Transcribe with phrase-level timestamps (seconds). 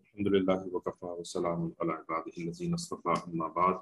[0.00, 3.80] الحمد لله وكفى وسلام على عباده الذين اصطفى أما بعد.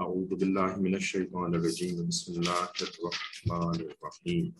[0.00, 2.08] أعوذ بالله من الشيطان الرجيم.
[2.08, 4.54] بسم الله الرحمن الرحيم.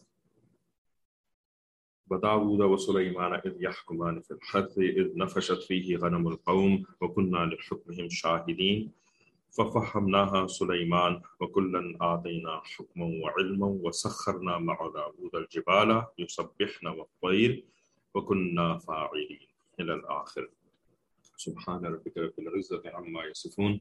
[2.10, 8.92] وداود وسليمان إذ يحكمان في الحرث إذ نفشت فيه غنم القوم وكنا لحكمهم شاهدين.
[9.50, 17.64] ففهمناها سليمان وكلا آتينا حكما وعلما وسخرنا مع داود الجبال يسبحن والطير
[18.14, 19.40] وكنا فاعلين.
[19.80, 20.48] إلى الآخر.
[21.36, 23.80] سبحان ربك رب العزة عما يصفون.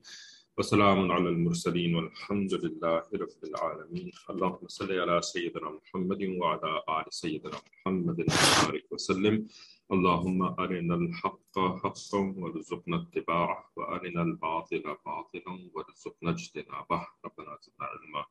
[0.59, 4.09] وسلام على المرسلين والحمد لله رب العالمين.
[4.29, 9.43] اللهم صل على سيدنا محمد وعلى آل سيدنا محمد وبارك وسلم.
[9.89, 16.99] اللهم أرنا الحق حقا وارزقنا اتباعه، وأرنا الباطل باطلا وارزقنا اجتنابه.
[17.23, 18.21] ربنا زدنا علما.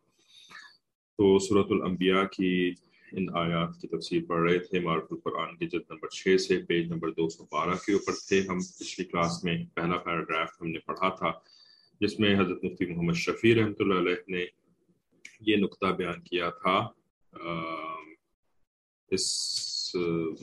[1.18, 2.74] تو سورة الانبیاء کی
[3.12, 6.92] ان آیات کی تفسیر پڑھ رہے تھے معرف القرآن کی جلد نمبر چھ سے پیج
[6.92, 10.78] نمبر دو سو بارہ کے اوپر تھے۔ ہم پچھلی کلاس میں پہلا پیراگراف ہم نے
[10.78, 11.32] پڑھا تھا۔
[12.00, 14.44] جس میں حضرت مفتی محمد شفیع رحمۃ اللہ علیہ نے
[15.42, 16.76] یہ نقطہ بیان کیا تھا
[19.10, 19.26] اس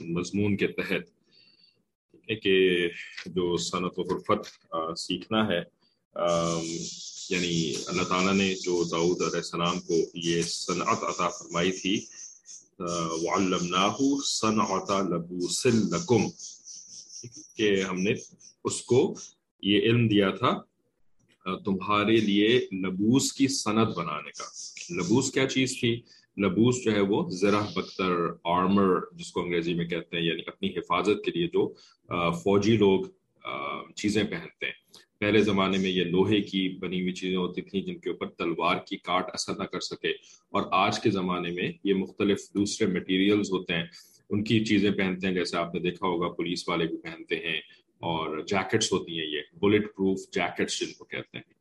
[0.08, 1.12] مضمون کے تحت
[2.40, 2.56] کہ
[3.28, 4.46] جو صنعت و حرفت
[4.98, 5.62] سیکھنا ہے
[7.30, 7.54] یعنی
[7.88, 11.94] اللہ تعالیٰ نے جو داؤد علیہ السلام کو یہ صنعت عطا فرمائی تھی
[12.78, 16.28] وعلمناہ صنعت لبوس لکم
[17.56, 18.12] کہ ہم نے
[18.64, 19.02] اس کو
[19.62, 20.52] یہ علم دیا تھا
[21.44, 24.44] تمہارے لیے لبوس کی صنعت بنانے کا۔
[24.94, 26.00] لبوس کیا چیز تھی؟
[26.38, 28.12] لبوس جو ہے وہ زرہ بختر
[28.44, 31.72] آرمر جس کو انگریزی میں کہتے ہیں یعنی اپنی حفاظت کے لیے جو
[32.32, 33.00] فوجی لوگ
[33.96, 34.72] چیزیں پہنتے ہیں۔
[35.20, 38.76] پہلے زمانے میں یہ لوہے کی بنی ہوئی چیزیں ہوتی تھیں جن کے اوپر تلوار
[38.86, 40.10] کی کاٹ اثر نہ کر سکے۔
[40.50, 43.84] اور آج کے زمانے میں یہ مختلف دوسرے مٹیریلز ہوتے ہیں۔
[44.30, 47.60] ان کی چیزیں پہنتے ہیں، جیسے آپ نے دیکھا ہوگا، پولیس والے بھی پہنتے ہیں۔
[48.04, 51.52] اور جیکٹس ہوتی ہیں یہ بلٹ پروف جیکٹس جن کو کہتے ہیں۔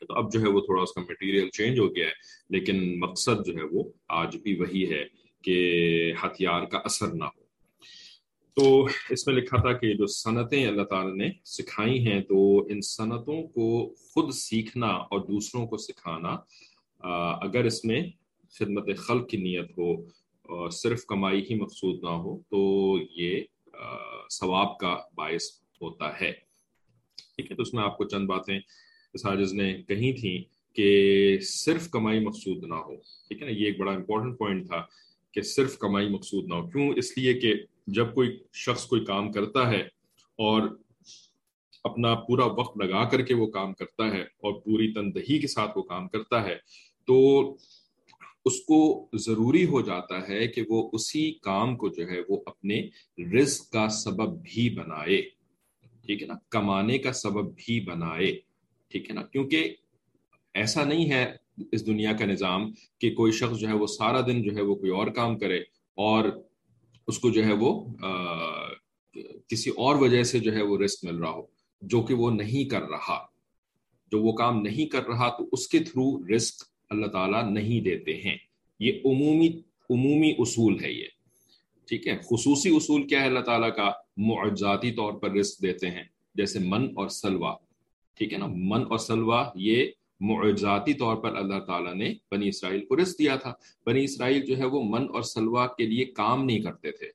[0.00, 2.12] تو اب جو ہے وہ تھوڑا اس کا مٹیریل چینج ہو گیا ہے،
[2.50, 3.82] لیکن مقصد جو ہے وہ
[4.20, 5.04] آج بھی وہی ہے
[5.44, 5.56] کہ
[6.24, 7.42] ہتھیار کا اثر نہ ہو۔
[8.56, 8.64] تو
[9.10, 12.36] اس میں لکھا تھا کہ جو صنعتیں اللہ تعالیٰ نے سکھائی ہیں، تو
[12.70, 13.68] ان صنعتوں کو
[14.10, 16.36] خود سیکھنا اور دوسروں کو سکھانا
[17.46, 18.00] اگر اس میں
[18.54, 19.90] خدمت خلق کی نیت ہو
[20.48, 22.60] اور صرف کمائی ہی مقصود نہ ہو، تو
[23.16, 23.42] یہ
[24.30, 25.50] ثواب کا باعث
[25.82, 26.32] ہوتا ہے۔
[27.36, 28.60] ٹھیک ہے، تو اس میں آپ کو چند باتیں
[29.18, 30.42] ساجز نے کہی تھیں
[30.76, 34.82] کہ صرف کمائی مقصود نہ ہو۔ ٹھیک ہے نا، یہ ایک بڑا امپورٹنٹ پوائنٹ تھا
[35.32, 37.54] کہ صرف کمائی مقصود نہ ہو۔ کیوں؟ اس لیے کہ
[37.86, 39.80] جب کوئی شخص کوئی کام کرتا ہے
[40.36, 40.78] اور
[41.84, 45.78] اپنا پورا وقت لگا کر کے وہ کام کرتا ہے اور پوری تندہی کے ساتھ
[45.78, 46.56] وہ کام کرتا ہے،
[47.06, 47.40] تو
[48.44, 52.88] اس کو ضروری ہو جاتا ہے کہ وہ اسی کام کو جو ہے وہ اپنے
[53.18, 55.33] رزق کا سبب بھی بنائے۔
[56.06, 58.40] ٹھیک ہے نا، کمانے کا سبب بھی بنائے،
[58.88, 59.74] ٹھیک ہے نا، کیونکہ
[60.54, 61.36] ایسا نہیں ہے
[61.72, 64.74] اس دنیا کا نظام کہ کوئی شخص جو ہے وہ سارا دن جو ہے وہ
[64.74, 65.58] کوئی اور کام کرے
[65.94, 66.24] اور
[67.06, 67.92] اس کو جو ہے وہ
[69.48, 71.42] کسی اور وجہ سے جو ہے وہ رسک مل رہا ہو،
[71.82, 73.26] جو کہ وہ نہیں کر رہا۔
[74.12, 78.14] جو وہ کام نہیں کر رہا تو اس کے تھرو رسک اللہ تعالیٰ نہیں دیتے
[78.14, 78.36] ہیں۔
[78.78, 79.48] یہ عمومی
[79.90, 81.08] عمومی اصول ہے یہ۔
[81.88, 86.02] ٹھیک ہے؟ خصوصی اصول کیا ہے اللہ تعالیٰ کا؟ معجزاتی طور پر رسک دیتے ہیں،
[86.34, 87.56] جیسے من اور سلوا
[88.14, 89.86] ٹھیک ہے نا؟ من اور سلوا یہ
[90.20, 93.52] معجزاتی طور پر اللہ تعالیٰ نے بنی اسرائیل کو رزق دیا تھا۔
[93.86, 97.08] بنی اسرائیل جو ہے وہ من اور سلوا کے لیے کام نہیں کرتے تھے۔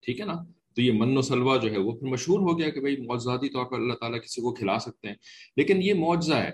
[0.00, 0.34] ٹھیک ہے نا؟
[0.74, 3.48] تو یہ من و سلوا جو ہے وہ پھر مشہور ہو گیا کہ بھائی معجزاتی
[3.48, 5.14] طور پر اللہ تعالیٰ کسی کو کھلا سکتے ہیں۔
[5.56, 6.50] لیکن یہ معجزہ ہے،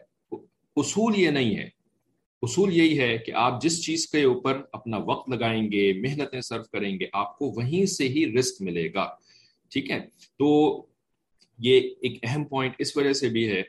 [0.77, 1.69] اصول یہ نہیں ہے۔
[2.45, 6.71] اصول یہی ہے کہ آپ جس چیز کے اوپر اپنا وقت لگائیں گے، محنتیں صرف
[6.71, 9.15] کریں گے، آپ کو وہیں سے ہی رسک ملے گا۔
[9.71, 9.99] ٹھیک ہے؟
[10.39, 10.81] تو
[11.59, 13.63] یہ ایک اہم پوائنٹ اس وجہ سے بھی ہے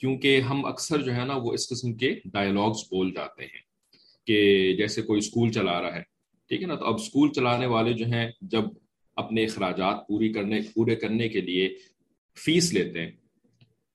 [0.00, 3.62] کیونکہ ہم اکثر جو ہے نا وہ اس قسم کے ڈائلاگس بول جاتے ہیں
[4.26, 6.02] کہ جیسے کوئی اسکول چلا رہا ہے۔
[6.48, 8.64] ٹھیک ہے نا؟ تو اب اسکول چلانے والے جو ہیں جب
[9.16, 11.76] اپنے اخراجات پوری کرنے، پورے کرنے کے لیے
[12.36, 13.10] فیس لیتے ہیں۔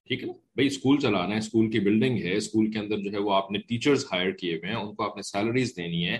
[0.07, 3.12] ٹھیک ہے نا؟ بھائی اسکول چلانا ہے، اسکول کی بلڈنگ ہے، اسکول کے اندر جو
[3.12, 6.07] ہے وہ آپ نے ٹیچرز ہائر کیے ہوئے ہیں، ان کو آپ نے سیلریز دینی
[6.07, 6.18] ہے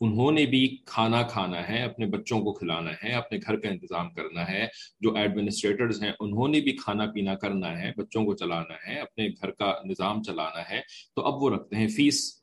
[0.00, 4.10] انہوں نے بھی کھانا کھانا ہے، اپنے بچوں کو کھلانا ہے، اپنے گھر کا انتظام
[4.10, 4.66] کرنا ہے۔
[5.00, 9.28] جو ایڈمنسٹریٹرز ہیں، انہوں نے بھی کھانا پینا کرنا ہے، بچوں کو چلانا ہے، اپنے
[9.28, 10.80] گھر کا نظام چلانا ہے۔
[11.16, 12.42] تو اب وہ رکھتے ہیں فیس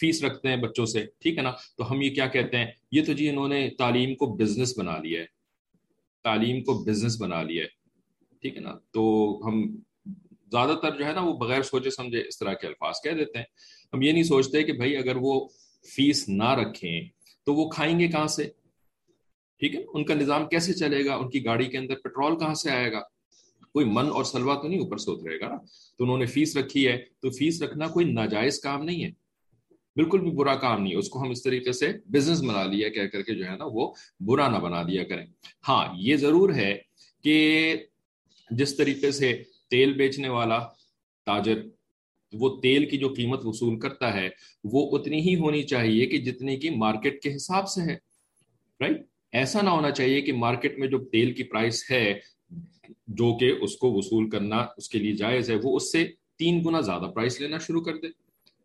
[0.00, 3.02] فیس رکھتے ہیں بچوں سے، ٹھیک ہے نا؟ تو ہم یہ کیا کہتے ہیں؟ یہ
[3.04, 5.26] تو جی انہوں نے تعلیم کو بزنس بنا لیا ہے۔
[6.24, 7.68] تعلیم کو بزنس بنا لیا ہے۔
[8.42, 9.76] ٹھیک ہے نا؟ تو ہم
[10.50, 13.38] زیادہ تر جو ہے نا وہ بغیر سوچے سمجھے اس طرح کے الفاظ کہہ دیتے
[13.38, 13.44] ہیں۔
[13.92, 15.48] ہم یہ نہیں سوچتے کہ بھائی اگر وہ
[15.94, 17.00] فیس نہ رکھیں
[17.46, 18.44] تو وہ کھائیں گے کہاں سے؟
[19.58, 22.54] ٹھیک ہے؟ ان کا نظام کیسے چلے گا؟ ان کی گاڑی کے اندر پیٹرول کہاں
[22.54, 23.00] سے آئے گا؟
[23.72, 25.56] کوئی من اور سلوا تو نہیں اوپر سے اترے گا نا؟
[25.98, 29.10] تو انہوں نے فیس رکھی ہے، تو فیس رکھنا کوئی ناجائز کام نہیں ہے۔
[29.96, 32.88] بالکل بھی برا کام نہیں ہے۔ اس کو ہم اس طریقے سے بزنس بنا لیا،
[32.88, 35.26] کہہ کر کے جو ہے نا وہ برا نہ بنا دیا کریں۔
[35.68, 36.78] ہاں یہ ضرور ہے
[37.24, 37.74] کہ
[38.50, 40.58] جس طریقے سے تیل بیچنے والا
[41.26, 41.62] تاجر،
[42.32, 44.28] وہ تیل کی جو قیمت وصول کرتا ہے،
[44.64, 47.96] وہ اتنی ہی ہونی چاہیے کہ جتنی کی مارکیٹ کے حساب سے ہے
[48.80, 52.20] رائٹ ایسا نہ ہونا چاہیے کہ مارکیٹ میں جو تیل کی پرائس ہے،
[53.06, 56.06] جو کہ اس کو وصول کرنا اس کے لیے جائز ہے، وہ اس سے
[56.38, 58.06] تین گنا زیادہ پرائس لینا شروع کر دے۔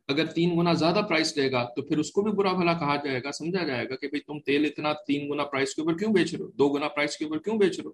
[0.08, 2.96] اگر تین گنا زیادہ پرائس لے گا، تو پھر اس کو بھی برا بھلا کہا
[2.96, 5.98] جائے گا، سمجھا جائے گا کہ بھائی تم تیل اتنا تین گنا پرائس کے اوپر
[5.98, 7.92] کیوں بیچ رہے ہو؟ دو گنا پرائس کے اوپر کیوں بیچ رہے ہو؟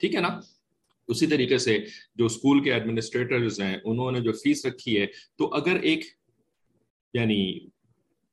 [0.00, 0.40] ٹھیک ہے نا؟
[1.10, 1.78] اسی طریقے سے
[2.14, 5.06] جو اسکول کے ایڈمنسٹریٹرز ہیں، انہوں نے جو فیس رکھی ہے،
[5.38, 6.04] تو اگر ایک
[7.14, 7.58] یعنی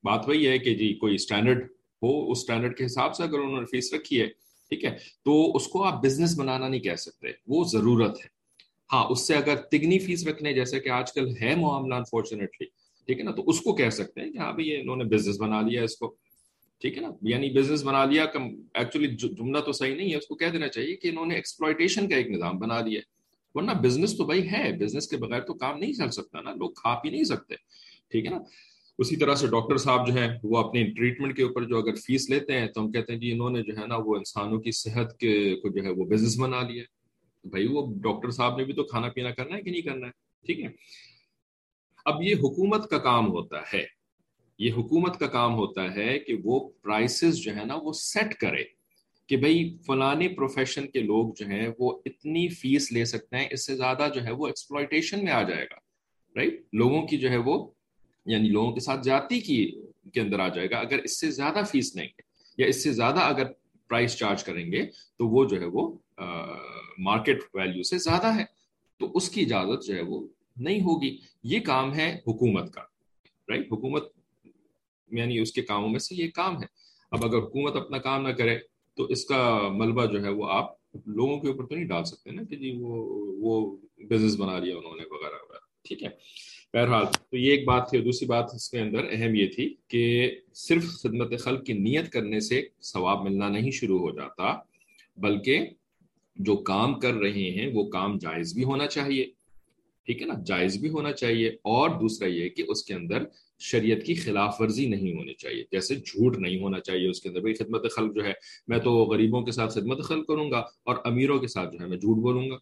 [0.03, 1.63] بات وہی ہے کہ جی کوئی اسٹینڈرڈ
[2.01, 4.27] ہو، اس اسٹینڈرڈ کے حساب سے اگر انہوں نے فیس رکھی ہے،
[4.71, 8.27] ٹھیک ہے، تو اس کو آپ بزنس بنانا نہیں کہہ سکتے، وہ ضرورت ہے۔
[8.93, 12.67] ہاں اس سے اگر تگنی فیس رکھنے جیسے کہ آج کل ہے معاملہ انفارچونیٹلی
[13.05, 15.39] ٹھیک ہے نا، تو اس کو کہہ سکتے ہیں کہ ہاں بھائی انہوں نے بزنس
[15.39, 16.15] بنا لیا اس کو۔
[16.81, 18.25] ٹھیک ہے نا؟ یعنی بزنس بنا لیا
[18.73, 22.09] ایکچولی جملہ تو صحیح نہیں ہے، اس کو کہہ دینا چاہیے کہ انہوں نے ایکسپلائٹیشن
[22.09, 23.01] کا ایک نظام بنا دیا
[23.55, 26.69] ورنہ بزنس تو بھائی ہے بزنس کے بغیر تو کام نہیں چل سکتا نا، لوگ
[26.69, 27.55] کھا پی نہیں سکتے،
[28.11, 28.39] ٹھیک ہے نا؟
[28.99, 32.29] اسی طرح سے ڈاکٹر صاحب جو ہیں، وہ اپنی ٹریٹمنٹ کے اوپر جو اگر فیس
[32.29, 34.71] لیتے ہیں، تو ہم کہتے ہیں جی انہوں نے جو ہے نا، وہ انسانوں کی
[34.71, 36.83] صحت کے کو جو ہے وہ بزنس بنا لیا
[37.43, 40.11] بھائی وہ ڈاکٹر صاحب نے بھی تو کھانا پینا کرنا ہے کہ نہیں کرنا ہے؟
[40.45, 40.67] ٹھیک ہے۔
[42.05, 43.96] اب یہ حکومت کا کام ہوتا ہے۔
[44.59, 48.63] یہ حکومت کا کام ہوتا ہے کہ وہ پرائسز جو ہے نا وہ سیٹ کرے
[49.27, 53.65] کہ بھائی فلانے پروفیشن کے لوگ جو ہیں وہ اتنی فیس لے سکتے ہیں، اس
[53.65, 55.75] سے زیادہ جو ہے وہ ایکسپلائٹیشن میں آ جائے گا
[56.35, 57.71] رائٹ لوگوں کی جو ہے وہ
[58.25, 59.81] یعنی لوگوں کے ساتھ جاتی کی
[60.13, 62.21] کے اندر آ جائے گا۔ اگر اس سے زیادہ فیس لیں گے
[62.57, 63.45] یا اس سے زیادہ اگر
[63.87, 64.85] پرائس چارج کریں گے
[65.17, 65.97] تو وہ جو ہے وہ
[66.97, 68.43] مارکیٹ ویلیو سے زیادہ ہے۔
[68.99, 70.27] تو اس کی اجازت جو ہے وہ
[70.57, 72.81] نہیں ہوگی۔ یہ کام ہے حکومت کا
[73.49, 74.16] رائٹ حکومت
[75.11, 76.67] یعنی اس کے کاموں میں سے یہ کام ہے۔
[77.11, 78.57] اب اگر حکومت اپنا کام نہ کرے
[78.95, 82.31] تو اس کا ملبہ جو ہے وہ آپ لوگوں کے اوپر تو نہیں ڈال سکتے
[82.31, 83.05] نا کہ جی وہ
[83.39, 86.09] وہ بزنس بنا لیا انہوں نے وغیرہ وغیرہ۔ ٹھیک ہے۔
[86.73, 89.75] بہرحال تو یہ ایک بات تھی اور دوسری بات اس کے اندر اہم یہ تھی
[89.87, 94.55] کہ صرف خدمت خلق کی نیت کرنے سے ثواب ملنا نہیں شروع ہو جاتا،
[95.17, 95.59] بلکہ
[96.35, 99.25] جو کام کر رہے ہیں وہ کام جائز بھی ہونا چاہیے۔
[100.05, 103.23] ٹھیک ہے نا؟ جائز بھی ہونا چاہیے۔ اور دوسرا یہ کہ اس کے اندر
[103.59, 107.39] شریعت کی خلاف ورزی نہیں ہونی چاہیے۔ جیسے جھوٹ نہیں ہونا چاہیے، اس کے اندر
[107.39, 108.33] بھائی خدمت خلق جو ہے،
[108.67, 111.87] میں تو غریبوں کے ساتھ خدمت خلق کروں گا اور امیروں کے ساتھ جو ہے،
[111.87, 112.55] میں جھوٹ بولوں گا۔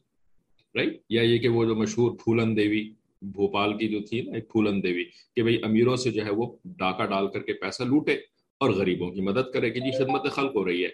[0.75, 4.51] رائٹ یا یہ کہ وہ جو مشہور پھولن دیوی، بھوپال کی جو تھی نا، ایک
[4.51, 5.03] پھولن دیوی،
[5.35, 8.13] کہ بھائی امیروں سے جو ہے وہ ڈاکہ ڈال کر کے پیسہ لوٹے
[8.57, 10.89] اور غریبوں کی مدد کرے کہ جی خدمت خلق ہو رہی ہے۔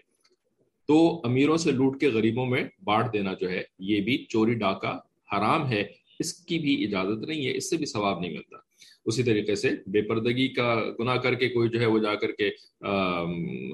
[0.88, 5.00] تو امیروں سے لوٹ کے غریبوں میں بانٹ دینا جو ہے، یہ بھی چوری ڈاکہ
[5.36, 5.84] حرام ہے،
[6.20, 8.71] اس کی بھی اجازت نہیں ہے، اس سے بھی ثواب نہیں ملتا۔
[9.06, 12.32] اسی طریقے سے بے پردگی کا گناہ کر کے کوئی جو ہے وہ جا کر
[12.32, 12.50] کے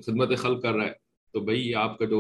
[0.01, 2.19] خدمت خلق کر رہا ہے۔ تو بھائی آپ کا جو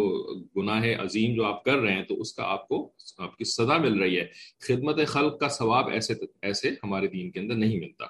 [0.57, 3.77] گناہ عظیم جو آپ کر رہے ہیں، تو اس کا آپ کو، آپ کی سزا
[3.77, 4.27] مل رہی ہے۔
[4.59, 8.05] خدمت خلق کا ثواب ایسے ایسے ہمارے دین کے اندر نہیں ملتا۔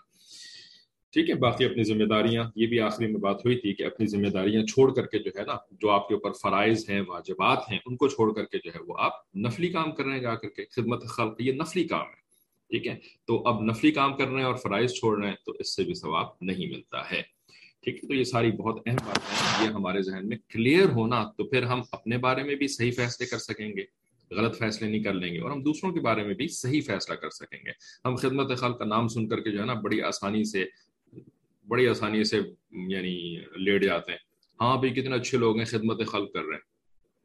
[1.13, 4.07] ٹھیک ہے، باقی اپنی ذمہ داریاں یہ بھی آخری میں بات ہوئی تھی کہ اپنی
[4.07, 7.59] ذمہ داریاں چھوڑ کر کے جو ہے نا، جو آپ کے اوپر فرائض ہیں، واجبات
[7.71, 10.21] ہیں، ان کو چھوڑ کر کے جو ہے وہ آپ نفلی کام کر رہے ہیں
[10.21, 12.27] جا کر کے۔ خدمت خلق، یہ نفلی کام ہے۔
[12.69, 12.95] ٹھیک ہے؟
[13.26, 15.83] تو اب نفلی کام کر رہے ہیں اور فرائض چھوڑ رہے ہیں، تو اس سے
[15.83, 17.21] بھی ثواب نہیں ملتا ہے۔
[17.83, 21.24] ٹھیک ہے؟ تو یہ ساری بہت اہم بات ہے، یہ ہمارے ذہن میں کلیئر ہونا،
[21.38, 25.04] تو پھر ہم اپنے بارے میں بھی صحیح فیصلے کر سکیں گے۔ غلط فیصلے نہیں
[25.04, 27.71] کر لیں گے اور ہم دوسروں کے بارے میں بھی صحیح فیصلہ کر سکیں گے۔
[28.06, 30.66] ہم خدمت خلق کا نام سن کر کے جو ہے نا، بڑی آسانی سے،
[31.68, 32.38] بڑی آسانی سے
[32.71, 34.19] یعنی لیٹ جاتے ہیں۔
[34.62, 36.57] ہاں بھائی، کتنے اچھے لوگ ہیں، خدمت خلق کر رہے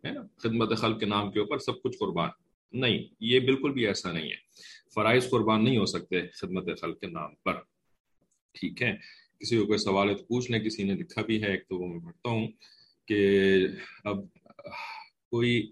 [0.05, 2.29] ہیں نا؟ خدمت خلق کے نام کے اوپر سب کچھ قربان۔
[2.73, 4.42] نہیں، یہ بالکل بھی ایسا نہیں ہے۔
[4.95, 7.61] فرائض قربان نہیں ہو سکتے خدمت خلق کے نام پر۔
[8.53, 8.97] ٹھیک ہے۔
[9.39, 11.79] کسی کو کوئی سوال ہے تو پوچھ لیں، کسی نے لکھا بھی ہے، ایک تو
[11.79, 12.49] وہ میں پڑھتا ہوں
[13.07, 13.59] کہ
[14.05, 14.19] اب
[15.31, 15.71] کوئی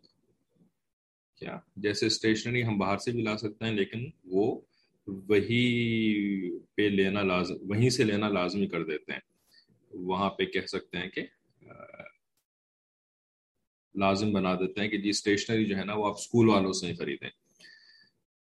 [1.36, 4.60] کیا، جیسے اسٹیشنری ہم باہر سے بھی لا سکتے ہیں، لیکن وہ
[5.06, 9.20] وہی پہ لینا لازم وہیں سے لینا لازمی کر دیتے ہیں۔
[9.90, 11.26] وہاں پہ کہہ سکتے ہیں کہ،
[13.94, 16.86] لازم بنا دیتے ہیں کہ جی اسٹیشنری جو ہے نا وہ آپ اسکول والوں سے
[16.86, 17.30] ہی خریدیں۔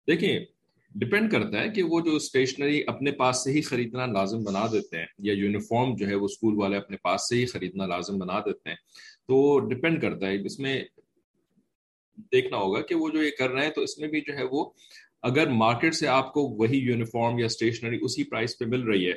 [0.08, 0.57] دیکھیں
[0.98, 4.98] ڈپینڈ کرتا ہے کہ وہ جو اسٹیشنری اپنے پاس سے ہی خریدنا لازم بنا دیتے
[4.98, 8.40] ہیں یا یونیفارم جو ہے وہ اسکول والے اپنے پاس سے ہی خریدنا لازم بنا
[8.40, 8.76] دیتے ہیں،
[9.28, 10.82] تو ڈپینڈ کرتا ہے۔ اس میں
[12.32, 14.44] دیکھنا ہوگا کہ وہ جو یہ کر رہے ہیں تو اس میں بھی جو ہے
[14.52, 14.64] وہ
[15.24, 19.14] اگر مارکیٹ سے آپ کو وہی یونیفارم یا اسٹیشنری اسی پرائز پہ مل رہی ہے،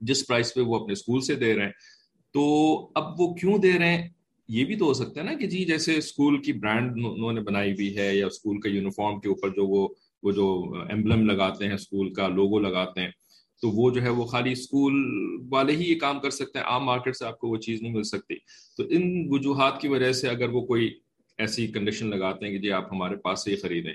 [0.00, 1.72] جس پرائز پہ وہ اپنے اسکول سے دے رہے ہیں،
[2.34, 2.42] تو
[2.94, 4.08] اب وہ کیوں دے رہے ہیں؟
[4.48, 7.40] یہ بھی تو ہو سکتا ہے نا کہ جی جیسے اسکول کی برانڈ انہوں نے
[7.40, 9.88] بنائی ہوئی ہے یا اسکول کا یونیفارم کے اوپر جو وہ
[10.22, 13.10] وہ جو ایمبلم لگاتے ہیں اسکول کا لوگو لگاتے ہیں،
[13.62, 14.94] تو وہ جو ہے وہ خالی اسکول
[15.50, 17.92] والے ہی یہ کام کر سکتے ہیں، عام مارکیٹ سے آپ کو وہ چیز نہیں
[17.92, 18.34] مل سکتی۔
[18.76, 20.90] تو ان وجوہات کی وجہ سے اگر وہ کوئی
[21.38, 23.92] ایسی کنڈیشن لگاتے ہیں کہ جی آپ ہمارے پاس سے ہی خریدیں،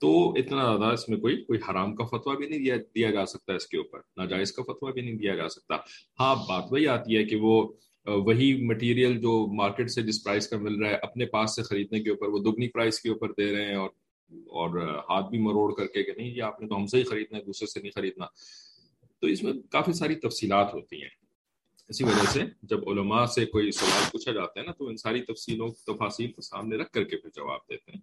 [0.00, 3.24] تو اتنا زیادہ اس میں کوئی کوئی حرام کا فتویٰ بھی نہیں دیا دیا جا
[3.26, 5.76] سکتا اس کے اوپر، ناجائز کا فتویٰ بھی نہیں دیا جا سکتا۔
[6.20, 7.62] ہاں بات وہی آتی ہے کہ وہ
[8.06, 12.00] وہی مٹیریل جو مارکیٹ سے جس پرائز کا مل رہا ہے، اپنے پاس سے خریدنے
[12.00, 13.90] کے اوپر، وہ دگنی پرائز کے اوپر دے رہے ہیں اور
[14.32, 17.02] اور ہاتھ بھی مروڑ کر کے کہ نہیں، یہ آپ نے تو ہم سے ہی
[17.02, 18.26] خریدنا ہے، دوسرے سے نہیں خریدنا۔
[19.20, 21.20] تو اس میں کافی ساری تفصیلات ہوتی ہیں۔
[21.88, 25.22] اسی وجہ سے جب علماء سے کوئی سوال پوچھا جاتا ہے نا، تو ان ساری
[25.22, 28.00] تفصیلوں، تفاصیل کو سامنے رکھ کر کے پھر جواب دیتے ہیں۔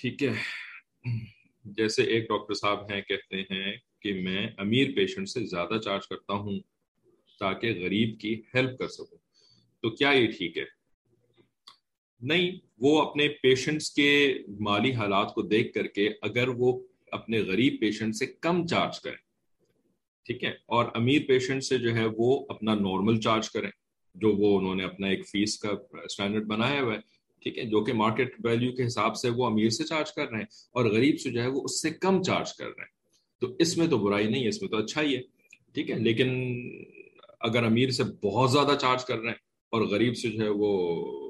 [0.00, 0.32] ٹھیک ہے۔
[1.64, 6.32] جیسے ایک ڈاکٹر صاحب ہیں، کہتے ہیں کہ میں امیر پیشنٹ سے زیادہ چارج کرتا
[6.32, 6.60] ہوں
[7.38, 9.18] تاکہ غریب کی ہیلپ کر سکوں۔
[9.82, 10.79] تو کیا یہ ٹھیک ہے؟
[12.22, 12.50] نہیں،
[12.80, 16.80] وہ اپنے پیشنٹس کے مالی حالات کو دیکھ کر کے اگر وہ
[17.12, 19.16] اپنے غریب پیشنٹ سے کم چارج کریں،
[20.26, 23.70] ٹھیک ہے؟ اور امیر پیشنٹ سے جو ہے وہ اپنا نارمل چارج کریں،
[24.14, 25.68] جو وہ انہوں نے اپنا ایک فیس کا
[26.04, 27.00] اسٹینڈرڈ بنایا ہوا ہے،
[27.42, 30.38] ٹھیک ہے؟ جو کہ مارکیٹ ویلیو کے حساب سے وہ امیر سے چارج کر رہے
[30.38, 32.98] ہیں اور غریب سے جو ہے وہ اس سے کم چارج کر رہے ہیں۔
[33.40, 35.22] تو اس میں تو برائی نہیں ہے اس میں تو اچھا ہی ہے،
[35.74, 36.28] ٹھیک ہے؟ لیکن
[37.40, 39.36] اگر امیر سے بہت زیادہ چارج کر رہے ہیں
[39.70, 41.29] اور غریب سے جو ہے وہ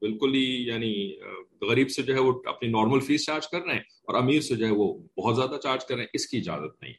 [0.00, 1.16] بالکل ہی یعنی
[1.62, 4.56] غریب سے جو ہے وہ اپنی نارمل فیس چارج کر رہے ہیں اور امیر سے
[4.56, 6.92] جو ہے وہ بہت زیادہ چارج کر رہے ہیں، اس کی اجازت نہیں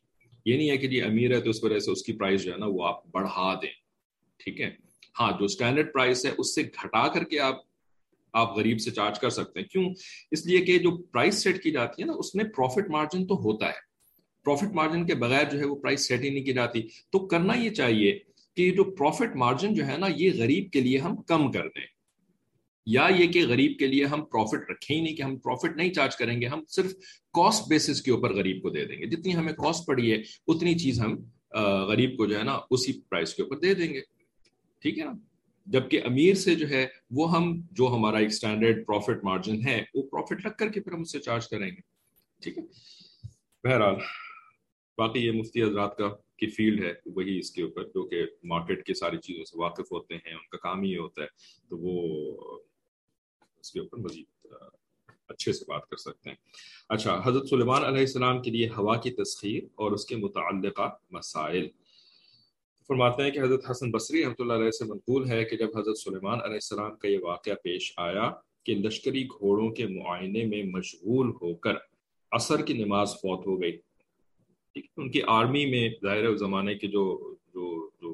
[0.45, 2.51] یہ نہیں ہے کہ جی امیر ہے تو اس وجہ سے اس کی پرائز جو
[2.51, 3.69] ہے نا وہ آپ بڑھا دیں۔
[4.37, 4.69] ٹھیک ہے؟
[5.19, 7.55] ہاں جو اسٹینڈرڈ پرائز ہے اس سے گھٹا کر کے آپ
[8.33, 9.93] آپ غریب سے چارج کر سکتے ہیں۔ کیوں؟
[10.31, 13.35] اس لیے کہ جو پرائز سیٹ کی جاتی ہے نا، اس میں پروفٹ مارجن تو
[13.35, 13.87] ہوتا ہے۔
[14.43, 17.53] پروفٹ مارجن کے بغیر جو ہے وہ پرائز سیٹ ہی نہیں کی جاتی۔ تو کرنا
[17.53, 18.19] یہ چاہیے
[18.55, 21.96] کہ جو پروفٹ مارجن جو ہے نا، یہ غریب کے لیے ہم کم کر دیں۔
[22.87, 25.93] یا یہ کہ غریب کے لیے ہم پروفٹ رکھیں ہی نہیں کہ ہم پروفٹ نہیں
[25.93, 26.91] چارج کریں گے، ہم صرف
[27.33, 30.17] کاسٹ بیسس کے اوپر غریب کو دے دیں گے۔ جتنی ہمیں کاسٹ پڑی ہے،
[30.47, 31.17] اتنی چیز ہم
[31.87, 34.01] غریب کو جو ہے نا، اسی پرائز کے اوپر دے دیں گے۔
[34.79, 35.11] ٹھیک ہے نا؟
[35.65, 40.01] جبکہ امیر سے جو ہے، وہ ہم، جو ہمارا ایک اسٹینڈرڈ پروفٹ مارجن ہے، وہ
[40.01, 41.81] پروفٹ رکھ کر کے پھر ہم اس سے چارج کریں گے۔
[42.41, 42.63] ٹھیک ہے؟
[43.63, 43.95] بہرحال
[44.97, 48.85] باقی یہ مفتی حضرات کا کی فیلڈ ہے، وہی اس کے اوپر، جو کہ مارکیٹ
[48.85, 51.27] کی ساری چیزوں سے واقف ہوتے ہیں، ان کا کام ہی ہوتا ہے۔
[51.69, 52.59] تو وہ
[53.67, 54.53] اس کے اوپر مزید
[55.27, 56.37] اچھے سے بات کر سکتے ہیں۔
[56.89, 61.67] اچھا حضرت سلیمان علیہ السلام کے لیے ہوا کی تسخیر اور اس کے متعلقہ مسائل۔
[62.87, 65.97] فرماتے ہیں کہ حضرت حسن بصری رحمۃ اللہ علیہ سے منقول ہے کہ جب حضرت
[65.97, 68.31] سلیمان علیہ السلام کا یہ واقعہ پیش آیا
[68.63, 71.75] کہ لشکری گھوڑوں کے معائنے میں مشغول ہو کر
[72.31, 73.77] عصر کی نماز فوت ہو گئی
[74.97, 78.13] ان کی آرمی میں ظاہر زمانے کے جو جو جو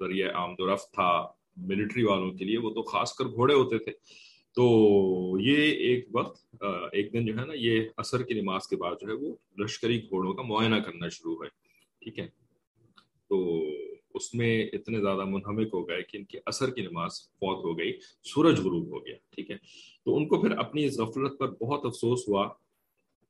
[0.00, 3.78] ذریعہ آمد و رفت تھا ملٹری والوں کے لیے، وہ تو خاص کر گھوڑے ہوتے
[3.78, 3.92] تھے۔
[4.54, 4.64] تو
[5.40, 9.08] یہ ایک وقت ایک دن جو ہے نا، یہ عصر کی نماز کے بعد جو
[9.08, 11.48] ہے، وہ لشکری گھوڑوں کا معائنہ کرنا شروع ہے
[12.00, 12.28] ٹھیک ہے؟
[13.28, 13.62] تو
[14.14, 17.78] اس میں اتنے زیادہ منہمک ہو گئے کہ ان کی اثر کی نماز فوت ہو
[17.78, 17.92] گئی،
[18.24, 19.56] سورج غروب ہو گیا۔ ٹھیک ہے؟
[20.04, 22.46] تو ان کو پھر اپنی اس غفلت پر بہت افسوس ہوا۔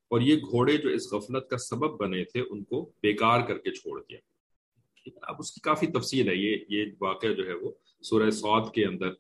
[0.09, 3.71] اور یہ گھوڑے جو اس غفلت کا سبب بنے تھے، ان کو بیکار کر کے
[3.71, 4.19] چھوڑ دیا۔
[5.23, 7.71] اب اس کی کافی تفصیل ہے۔ یہ یہ واقعہ جو ہے وہ
[8.02, 9.11] سورہ سعود کے اندر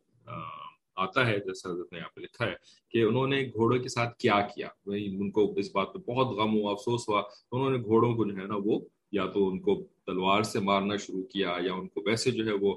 [0.96, 2.54] آتا ہے، جیسا حضرت نے یہاں پہ لکھا ہے
[2.90, 6.54] کہ انہوں نے گھوڑوں کے ساتھ کیا کیا؟ ان کو اس بات پہ بہت غم
[6.54, 7.22] ہوا افسوس ہوا۔
[7.52, 8.78] انہوں نے گھوڑوں کو جو ہے نا وہ
[9.12, 9.74] یا تو ان کو
[10.06, 12.74] تلوار سے مارنا شروع کیا یا ان کو ویسے جو ہے وہ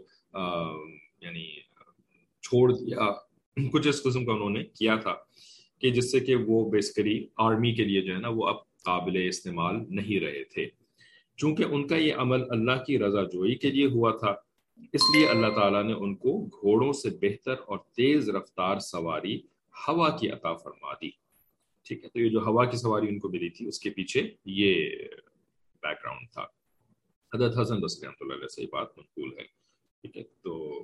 [1.22, 1.46] یعنی
[2.44, 3.12] چھوڑ دیا۔
[3.74, 5.14] کچھ اس قسم کا انہوں نے کیا تھا
[5.82, 9.22] کہ جس سے کہ وہ بیسکری آرمی کے لیے جو ہے نا وہ اب قابل
[9.28, 10.66] استعمال نہیں رہے تھے۔
[11.40, 14.34] چونکہ ان کا یہ عمل اللہ کی رضا جوئی کے لیے ہوا تھا
[14.78, 19.42] اس لیے اللہ تعالیٰ نے ان کو گھوڑوں سے بہتر اور تیز رفتار سواری
[19.88, 21.10] ہوا کی عطا فرما دی۔
[21.84, 24.34] ٹھیک ہے، تو یہ جو ہوا کی سواری ان کو ملی تھی، اس کے پیچھے
[24.46, 24.90] یہ
[25.82, 26.46] بیک گراؤنڈ تھا۔
[27.34, 29.44] حضرت حسن بصری رحمۃ اللہ علیہ سے بات منقول ہے۔
[30.02, 30.80] ٹھیک ہے، تو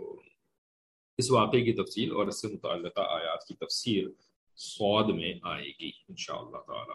[1.17, 4.07] اس واقعے کی تفصیل اور اس سے متعلقہ آیات کی تفسیر
[4.55, 6.93] سعود میں آئے گی، انشاءاللہ تعالی۔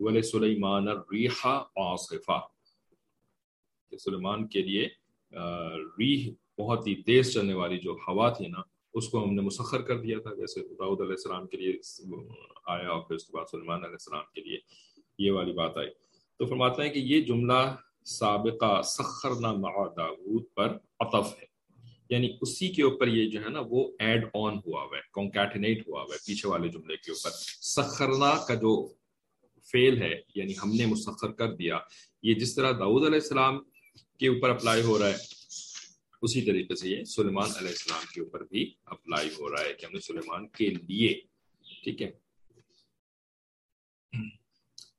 [0.00, 2.40] ولی سلیمان ریحا عاصفہ
[3.92, 4.88] کہ سلیمان کے لیے
[5.98, 8.60] ریح بہت ہی تیز چلنے والی جو ہوا تھی نا،
[8.94, 11.72] اس کو ہم نے مسخر کر دیا تھا، جیسے داؤد علیہ السلام کے لیے
[12.66, 14.58] آیا اور پھر اس کے بعد سلمان علیہ السلام کے لیے
[15.18, 15.90] یہ والی بات آئی۔
[16.38, 17.62] تو فرماتا ہے کہ یہ جملہ
[18.04, 21.46] سابقہ سخرنا مع داود پر عطف ہے۔
[22.08, 25.88] یعنی اسی کے اوپر یہ جو ہے نا، وہ ایڈ آن ہوا ہوا ہے کونکیٹنیٹ
[25.88, 27.30] ہوا ہوا ہے پیچھے والے جملے کے اوپر۔
[27.76, 28.72] سخرنا کا جو
[29.70, 31.78] فیل ہے یعنی ہم نے مسخر کر دیا،
[32.22, 33.58] یہ جس طرح داود علیہ السلام
[34.22, 35.16] کے اوپر اپلائی ہو رہا ہے۔
[36.22, 39.86] اسی طریقے سے یہ سلیمان علیہ السلام کے اوپر بھی اپلائی ہو رہا ہے کہ
[39.86, 41.20] ہم نے سلیمان کے لیے،
[41.84, 42.10] ٹھیک ہے۔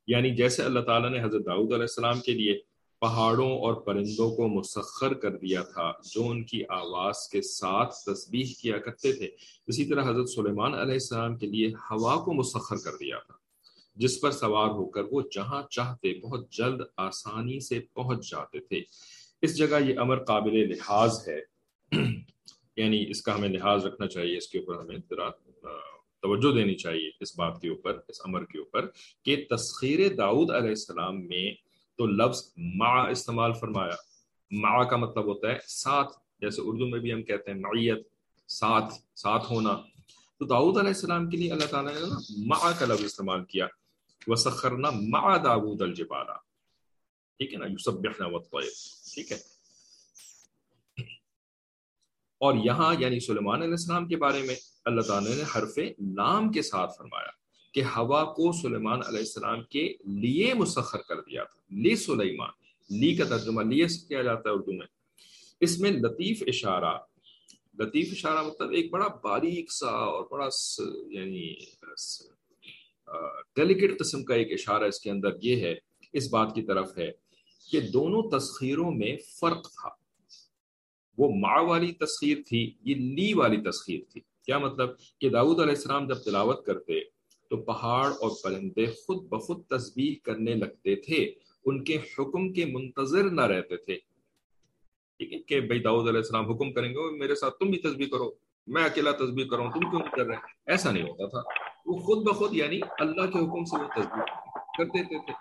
[0.07, 2.59] یعنی جیسے اللہ تعالیٰ نے حضرت داؤد علیہ السلام کے لیے
[2.99, 8.53] پہاڑوں اور پرندوں کو مسخر کر دیا تھا، جو ان کی آواز کے ساتھ تسبیح
[8.61, 9.29] کیا کرتے تھے،
[9.67, 13.42] اسی طرح حضرت سلیمان علیہ السلام کے لیے ہوا کو مسخر کر دیا تھا۔
[13.95, 18.81] جس پر سوار ہو کر وہ جہاں چاہتے بہت جلد آسانی سے پہنچ جاتے تھے۔
[19.41, 21.41] اس جگہ یہ امر قابل لحاظ ہے۔
[22.75, 24.97] یعنی اس کا ہمیں لحاظ رکھنا چاہیے، اس کے اوپر ہمیں
[26.21, 28.85] توجہ دینی چاہیے اس بات کے اوپر، اس امر کے اوپر
[29.23, 31.53] کہ تسخیر داؤد علیہ السلام میں
[31.97, 33.95] تو لفظ ما استعمال فرمایا۔
[34.51, 38.07] ما کا مطلب ہوتا ہے ساتھ، جیسے اردو میں بھی ہم کہتے ہیں معیت،
[38.47, 39.77] ساتھ ساتھ ہونا۔
[40.39, 43.67] تو داؤد علیہ السلام کے لیے اللہ تعالیٰ نے نا ما کا لفظ استعمال کیا۔
[44.27, 46.33] وسخرنا مع داود الجبالا
[47.37, 48.69] ٹھیک ہے نا؟ یسبحنا والطیر.
[49.13, 49.37] ٹھیک ہے؟
[52.37, 56.61] اور یہاں یعنی سلیمان علیہ السلام کے بارے میں اللہ تعالیٰ نے حرف نام کے
[56.61, 57.29] ساتھ فرمایا
[57.73, 61.61] کہ ہوا کو سلیمان علیہ السلام کے لیے مسخر کر دیا تھا.
[61.71, 62.49] لی سلیمان.
[62.89, 64.87] لی کا ترجمہ لیے کیا جاتا ہے اردو میں؟
[65.59, 66.97] اس میں لطیف اشارہ.
[67.79, 70.47] لطیف اشارہ مطلب ایک بڑا باریک سا اور بڑا
[71.19, 71.53] یعنی
[73.55, 75.75] ڈیلیکیٹ قسم کا ایک اشارہ اس کے اندر یہ ہے،
[76.13, 77.11] اس بات کی طرف ہے
[77.71, 79.89] کہ دونوں تسخیروں میں فرق تھا۔
[81.17, 85.75] وہ ماں والی تسخیر تھی، یہ لی والی تسخیر تھی۔ کیا مطلب؟ کہ داود علیہ
[85.75, 86.99] السلام جب تلاوت کرتے
[87.49, 91.31] تو پہاڑ اور پرندے خود بخود تسبیح کرنے لگتے تھے،
[91.65, 93.97] ان کے حکم کے منتظر نہ رہتے تھے۔
[95.17, 98.07] ٹھیک ہے کہ بھائی داؤد علیہ السلام حکم کریں گے میرے ساتھ تم بھی تسبیح
[98.07, 98.31] کرو۔
[98.67, 102.27] میں اکیلا تسبیح کروں تم کیوں نہیں کر رہے؟ ایسا نہیں ہوتا تھا۔ وہ خود
[102.27, 104.23] بخود یعنی اللہ کے حکم سے وہ تسبیح
[104.77, 105.33] کر دیتے تھے۔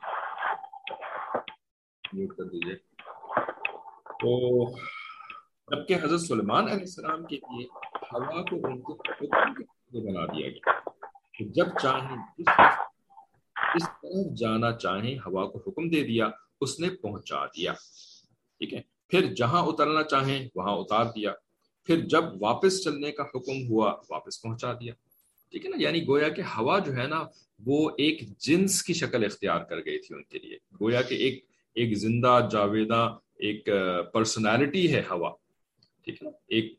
[2.13, 2.75] میوٹ کر دیجیے
[4.07, 4.71] تو
[5.71, 7.67] جبکہ حضرت سلمان علیہ السلام کے لیے
[8.13, 8.95] ہوا کو ان کو
[9.93, 10.79] بنا دیا گیا۔
[11.41, 12.43] جب چاہیں
[13.75, 16.29] اس طرف جانا چاہیں ہوا کو حکم دے دیا،
[16.61, 17.73] اس نے پہنچا دیا۔
[18.59, 21.33] ٹھیک ہے؟ پھر جہاں اترنا چاہیں، وہاں اتار دیا۔
[21.85, 24.93] پھر جب واپس چلنے کا حکم ہوا، واپس پہنچا دیا۔
[25.51, 27.25] ٹھیک ہے نا؟ یعنی گویا کہ ہوا جو ہے نا،
[27.67, 31.45] وہ ایک جنس کی شکل اختیار کر گئی تھی ان کے لیے۔ گویا کہ ایک
[31.75, 33.69] ایک زندہ جاویدہ، ایک
[34.13, 35.31] پرسنالٹی ہے ہوا۔
[36.05, 36.75] ٹھیک ہے نا؟ ایک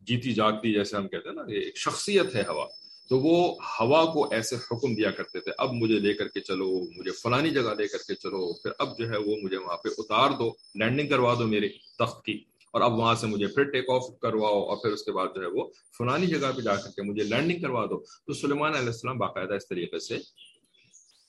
[0.00, 2.66] جیتی جاگتی جیسے ہم کہتے ہیں نا، ایک شخصیت ہے ہوا۔
[3.08, 6.80] تو وہ ہوا کو ایسے حکم دیا کرتے تھے، اب مجھے لے کر کے چلو،
[6.96, 9.88] مجھے فلانی جگہ لے کر کے چلو، پھر اب جو ہے وہ مجھے وہاں پہ
[9.98, 13.90] اتار دو لینڈنگ کروا دو میرے تخت کی۔ اور اب وہاں سے مجھے پھر ٹیک
[13.90, 16.90] آف کرواؤ اور پھر اس کے بعد جو ہے وہ فلانی جگہ پہ جا کر
[16.90, 20.18] کے مجھے لینڈنگ کروا دو۔ تو سلیمان علیہ السلام باقاعدہ اس طریقے سے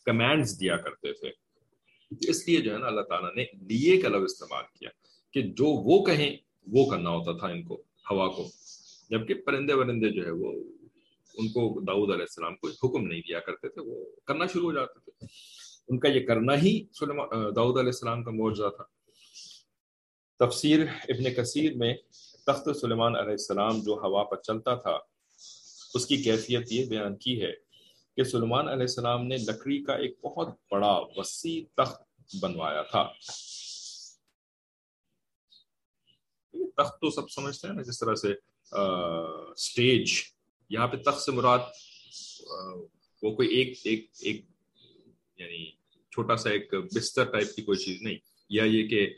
[0.05, 1.29] کمانڈز دیا کرتے تھے۔
[2.29, 4.89] اس لیے جو ہے نا اللہ تعالیٰ نے لیے کا لفظ استعمال کیا
[5.33, 8.49] کہ جو وہ کہیں وہ کرنا ہوتا تھا ان کو، ہوا کو۔
[9.09, 10.51] جبکہ پرندے ورندے جو ہے وہ،
[11.37, 14.73] ان کو داؤد علیہ السلام کو حکم نہیں دیا کرتے تھے، وہ کرنا شروع ہو
[14.73, 15.25] جاتے تھے۔
[15.87, 16.83] ان کا یہ کرنا ہی
[17.55, 18.83] داؤد علیہ السلام کا معاوضہ تھا۔
[20.39, 21.93] تفسیر ابن کثیر میں
[22.47, 24.97] تخت سلیمان علیہ السلام جو ہوا پر چلتا تھا،
[25.93, 27.51] اس کی کیفیت یہ بیان کی ہے
[28.17, 32.01] کہ سلیمان علیہ السلام نے لکڑی کا ایک بہت بڑا وسیع تخت
[32.41, 33.03] بنوایا تھا۔
[36.77, 38.33] تخت تو سب سمجھتے ہیں نا، جس طرح سے
[39.57, 40.13] سٹیج،
[40.69, 41.59] یہاں پہ تخت سے مراد
[43.23, 44.45] وہ کوئی ایک ایک ایک
[45.37, 45.65] یعنی
[46.11, 48.17] چھوٹا سا ایک بستر ٹائپ کی کوئی چیز نہیں۔
[48.49, 49.13] یا یہ کہ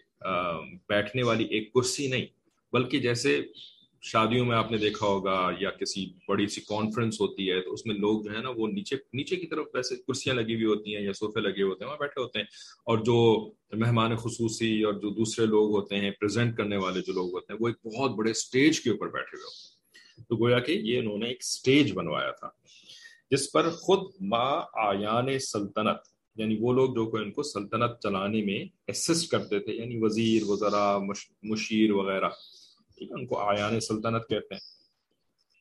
[0.90, 2.26] بیٹھنے والی ایک کرسی نہیں،
[2.74, 3.42] بلکہ جیسے
[4.02, 7.86] شادیوں میں آپ نے دیکھا ہوگا یا کسی بڑی سی کانفرنس ہوتی ہے، تو اس
[7.86, 10.96] میں لوگ جو ہے نا، وہ نیچے نیچے کی طرف ویسے کرسیاں لگی ہوئی ہوتی
[10.96, 12.46] ہیں یا صوفے لگے ہوتے ہیں، وہاں بیٹھے ہوتے ہیں۔
[12.84, 17.34] اور جو مہمان خصوصی اور جو دوسرے لوگ ہوتے ہیں پریزنٹ کرنے والے جو لوگ
[17.34, 20.60] ہوتے ہیں، وہ ایک بہت بڑے اسٹیج کے اوپر بیٹھے ہوئے ہوتے ہیں۔ تو گویا
[20.60, 22.50] کہ یہ انہوں نے ایک اسٹیج بنوایا تھا،
[23.32, 28.66] جس پر خود ما آیان سلطنت یعنی وہ لوگ جو ان کو سلطنت چلانے میں
[28.88, 30.98] اسسٹ کرتے تھے یعنی وزیر وزراء
[31.44, 32.30] مشیر وغیرہ،
[32.98, 34.76] ٹھیک ہے، ان کو آیان سلطنت کہتے ہیں۔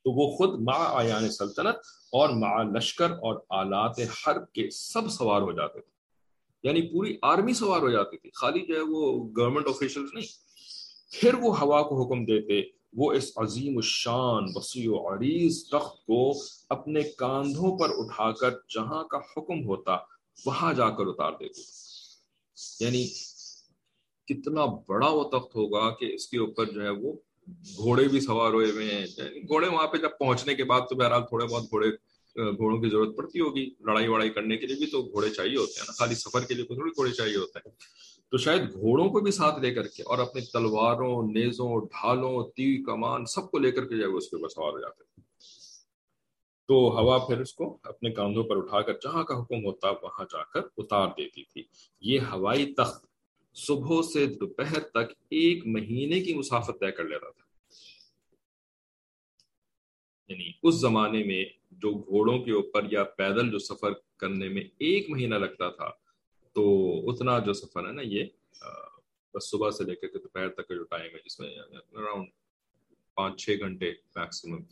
[0.05, 1.77] تو وہ خود مع آیان سلطنت
[2.13, 5.95] اور مع لشکر اور آلات حرب کے سب سوار ہو جاتے تھے۔
[6.69, 10.27] یعنی پوری آرمی سوار ہو جاتی تھی۔ خالی جو ہے وہ گورنمنٹ آفیشل نہیں۔
[11.11, 16.33] پھر وہ ہوا کو حکم دیتے، وہ اس عظیم الشان وسیع و عریض تخت کو
[16.69, 20.14] اپنے کاندھوں پر اٹھا کر جہاں کا حکم ہوتا
[20.47, 21.61] وہاں جا کر اتار دیتے
[22.81, 23.07] یعنی
[24.27, 27.13] کتنا بڑا وہ تخت ہوگا کہ اس کے اوپر جو ہے وہ
[27.77, 30.97] گھوڑے بھی سوار ہوئے ہوئے ہیں۔ یعنی گھوڑے وہاں پہ جب پہنچنے کے بعد تو
[30.97, 31.89] بہرحال تھوڑے بہت گھوڑے
[32.37, 35.73] گھوڑوں کی ضرورت پڑتی ہوگی۔ لڑائی وڑائی کرنے کے لیے بھی تو گھوڑے چاہیے ہوتے
[35.73, 37.73] ہیں نا۔ خالی سفر کے لیے تھوڑی گھوڑے چاہیے ہوتے ہیں۔
[38.31, 42.83] تو شاید گھوڑوں کو بھی ساتھ لے کر کے اور اپنی تلواروں، نیزوں، ڈھالوں تی
[42.83, 45.14] کمان سب کو لے کر کے جائے اس کے اوپر سوار ہو جاتے
[46.69, 50.25] تو ہوا پھر اس کو اپنے کاندھوں پر اٹھا کر جہاں کا حکم ہوتا وہاں
[50.25, 51.63] جا کر اتار دیتی تھی۔
[52.01, 53.07] یہ ہوائی تخت
[53.55, 57.45] صبح سے دوپہر تک ایک مہینے کی مسافت طے کر لیتا تھا۔
[60.29, 65.11] یعنی اس زمانے میں جو گھوڑوں کے اوپر یا پیدل جو سفر کرنے میں ایک
[65.11, 65.91] مہینہ لگتا تھا،
[66.53, 66.65] تو
[67.11, 68.25] اتنا جو سفر ہے نا یہ
[69.35, 71.59] بس صبح سے لے کر کے دوپہر تک کا جو ٹائم ہے، جس میں
[71.93, 72.29] اراؤنڈ
[73.15, 74.63] پانچ چھ گھنٹے میکسیمم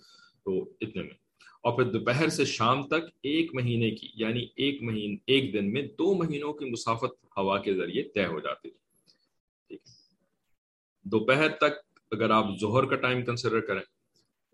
[0.44, 1.21] تو اتنے میں۔
[1.62, 5.82] اور پھر دوپہر سے شام تک ایک مہینے کی یعنی ایک مہین، ایک دن میں
[5.82, 9.76] دو مہینوں کی مسافت ہوا کے ذریعے طے ہو جاتی تھی
[11.04, 13.80] دوپہر تک اگر آپ ظہر کا ٹائم کنسیڈر کریں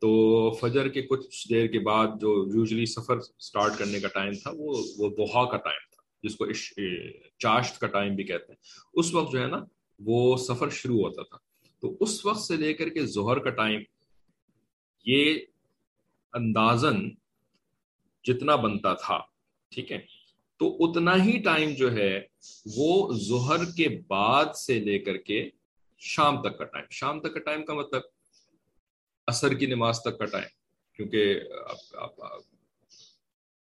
[0.00, 4.50] تو فجر کے کچھ دیر کے بعد جو یوزلی سفر سٹارٹ کرنے کا ٹائم تھا،
[4.56, 6.46] وہ وہ بہا کا ٹائم تھا، جس کو
[7.38, 8.56] چاشت کا ٹائم بھی کہتے ہیں۔
[8.94, 9.64] اس وقت جو ہے نا،
[9.98, 11.36] وہ سفر شروع ہوتا تھا۔
[11.80, 13.80] تو اس وقت سے لے کر کے ظہر کا ٹائم،
[15.04, 15.38] یہ
[16.38, 17.08] اندازن
[18.24, 19.18] جتنا بنتا تھا،
[19.70, 19.98] ٹھیک ہے؟
[20.56, 22.20] تو اتنا ہی ٹائم جو ہے،
[22.76, 25.50] وہ ظہر کے بعد سے لے کر کے
[25.98, 28.02] شام تک کا ٹائم۔ شام تک کا ٹائم کا مطلب
[29.26, 30.48] اثر کی نماز تک کا ٹائم،
[30.96, 31.40] کیونکہ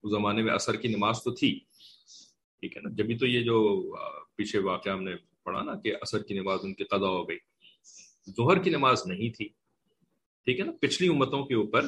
[0.04, 1.60] اس زمانے میں اثر کی نماز تو تھی۔
[2.60, 3.58] ٹھیک ہے نا؟ جبھی تو یہ جو
[4.36, 5.12] پیچھے واقعہ ہم نے
[5.44, 7.38] پڑھا نا کہ اثر کی نماز ان کی قضا ہو گئی۔
[8.30, 9.48] ظہر کی نماز نہیں تھی۔
[10.44, 11.82] ٹھیک ہے نا؟ پچھلی امتوں کے اوپر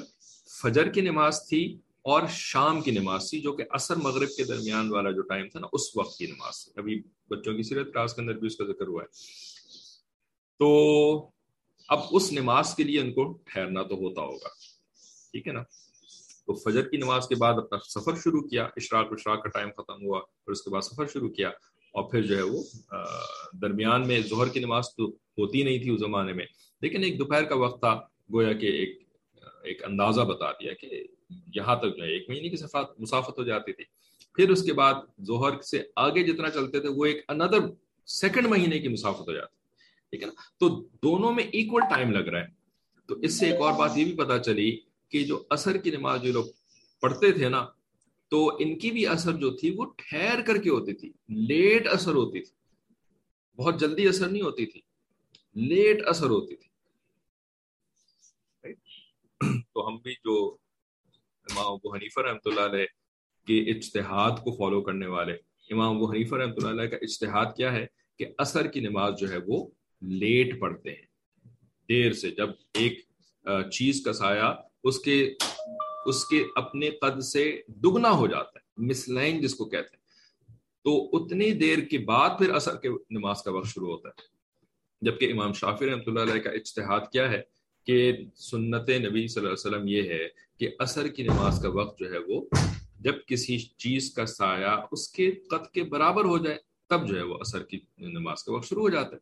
[0.50, 4.92] فجر کی نماز تھی اور شام کی نماز تھی، جو کہ اثر مغرب کے درمیان
[4.92, 8.14] والا جو ٹائم تھا نا، اس وقت کی نماز تھی۔ ابھی بچوں کی سیرت کلاس
[8.14, 9.08] کے اندر بھی اس کا ذکر ہوا ہے۔
[10.60, 11.30] تو
[11.88, 14.48] اب اس نماز کے لیے ان کو ٹھہرنا تو ہوتا ہوگا۔
[15.32, 15.64] ٹھیک ہے نا؟
[16.46, 20.06] تو فجر کی نماز کے بعد اپنا سفر شروع کیا، اشراق اشراق کا ٹائم ختم
[20.06, 21.50] ہوا پھر اس کے بعد سفر شروع کیا۔
[21.92, 22.64] اور پھر جو ہے وہ
[23.62, 26.46] درمیان میں ظہر کی نماز تو ہوتی نہیں تھی اس زمانے میں۔
[26.82, 27.94] لیکن ایک دوپہر کا وقت تھا،
[28.34, 29.09] گویا کہ ایک
[29.64, 31.04] ایک اندازہ بتا دیا کہ
[31.56, 33.84] یہاں تک جو ہے، ایک مہینے کی صفات مسافت ہو جاتی تھی۔
[34.34, 34.94] پھر اس کے بعد
[35.24, 37.58] ظہر سے آگے جتنا چلتے تھے، وہ ایک اندر
[38.06, 39.60] سیکنڈ مہینے کی مسافت ہو جاتی
[40.10, 40.70] ٹھیک ہے نا؟ تو
[41.04, 42.48] دونوں میں ایکول ٹائم لگ رہا ہے۔
[43.08, 46.24] تو اس سے ایک اور بات یہ بھی پتا چلی کہ جو اثر کی نماز
[46.24, 46.46] جو لوگ
[47.02, 47.68] پڑھتے تھے نا،
[48.30, 52.12] تو ان کی بھی اثر جو تھی، وہ ٹھہر کر کے ہوتی تھی۔ لیٹ اثر
[52.12, 52.52] ہوتی تھی۔
[53.56, 54.82] بہت جلدی اثر نہیں ہوتی تھی۔
[55.56, 56.69] لیٹ اثر ہوتی تھی۔
[59.80, 60.36] تو ہم بھی جو
[61.48, 62.86] امام ابو حنیفہ رحمۃ اللہ علیہ
[63.48, 65.34] کے اجتہاد کو فالو کرنے والے،
[65.70, 67.86] امام ابو حنیفہ رحمۃ اللہ علیہ کا اجتہاد کیا ہے
[68.20, 69.66] کہ اثر کی نماز جو ہے وہ
[70.02, 71.06] لیٹ پڑتے ہیں۔
[71.90, 73.00] دیر سے جب ایک
[73.72, 75.18] چیز کا سایہ اس کے
[76.06, 77.46] اس کے اپنے قد سے
[77.86, 80.04] دگنا ہو جاتا ہے مس لائن جس کو کہتے ہیں۔
[80.86, 84.28] تو اتنی دیر کے بعد پھر اثر کے نماز کا وقت شروع ہوتا ہے۔
[85.02, 87.42] جبکہ امام شافی رحمۃ اللہ علیہ کا اجتہاد کیا ہے
[87.90, 92.00] کہ سنت نبی صلی اللہ علیہ وسلم یہ ہے کہ اثر کی نماز کا وقت
[92.00, 92.42] جو ہے وہ
[93.00, 97.22] جب کسی چیز کا سایہ اس کے قد کے برابر ہو جائے، تب جو ہے
[97.22, 99.22] وہ اثر کی نماز کا وقت شروع ہو جاتا ہے۔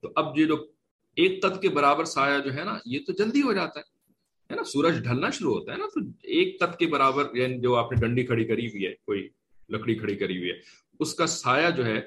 [0.00, 0.66] تو اب یہ جو
[1.14, 4.64] ایک قد کے برابر سایہ جو ہے نا، یہ تو جلدی ہو جاتا ہے نا؟
[4.64, 8.00] سورج ڈھلنا شروع ہوتا ہے نا، تو ایک قد کے برابر یعنی جو آپ نے
[8.00, 9.28] ڈنڈی کھڑی کری ہوئی ہے، کوئی
[9.68, 10.56] لکڑی کھڑی کری ہوئی ہے،
[11.00, 12.00] اس کا سایہ جو ہے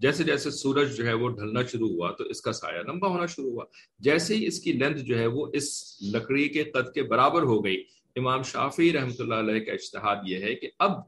[0.00, 3.26] جیسے جیسے سورج جو ہے وہ ڈھلنا شروع ہوا تو اس کا سایہ لمبا ہونا
[3.26, 3.64] شروع ہوا۔
[4.00, 5.68] جیسے ہی اس کی لینتھ جو ہے وہ اس
[6.12, 7.82] لکڑی کے قد کے برابر ہو گئی،
[8.16, 10.98] امام شافی رحمۃ اللہ علیہ کا اشتہاد یہ ہے کہ اب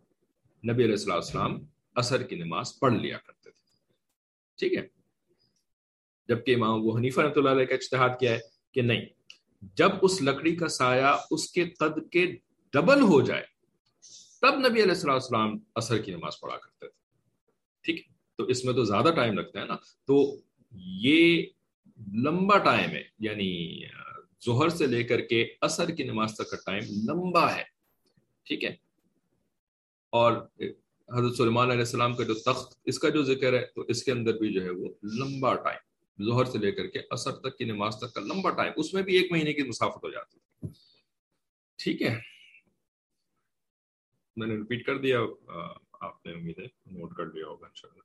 [0.64, 1.58] نبی علیہ السلام السلام
[1.96, 3.60] اثر کی نماز پڑھ لیا کرتے تھے۔
[4.58, 4.86] ٹھیک ہے؟
[6.28, 8.38] جبکہ امام وہ حنیفہ رحمۃ اللہ علیہ کا اشتہاد کیا ہے
[8.74, 9.06] کہ نہیں،
[9.76, 12.26] جب اس لکڑی کا سایہ اس کے قد کے
[12.74, 13.44] ڈبل ہو جائے،
[14.42, 16.94] تب نبی علیہ السلام السلام اثر کی نماز پڑھا کرتے تھے۔
[17.84, 18.11] ٹھیک ہے؟
[18.42, 20.36] تو اس میں تو زیادہ ٹائم لگتا ہے نا۔ تو
[20.72, 21.42] یہ
[22.24, 23.82] لمبا ٹائم ہے یعنی
[24.46, 27.62] ظہر سے لے کر کے اثر کی نماز تک کا ٹائم لمبا ہے،
[28.44, 28.74] ٹھیک ہے۔
[30.10, 30.32] اور
[31.18, 34.12] حضرت سلمان علیہ السلام کا جو تخت، اس کا جو ذکر ہے، تو اس کے
[34.12, 35.92] اندر بھی جو ہے وہ لمبا ٹائم
[36.24, 39.02] ظہر سے لے کر کے اثر تک کی نماز تک کا لمبا ٹائم اس میں
[39.02, 40.68] بھی ایک مہینے کی مسافت ہو جاتی ہے۔
[41.76, 42.18] ٹھیک ہے۔
[44.36, 45.20] میں نے ریپیٹ کر دیا
[46.02, 48.02] آپ نے امید ہے نوٹ کر لیا ہوگا انشاءاللہ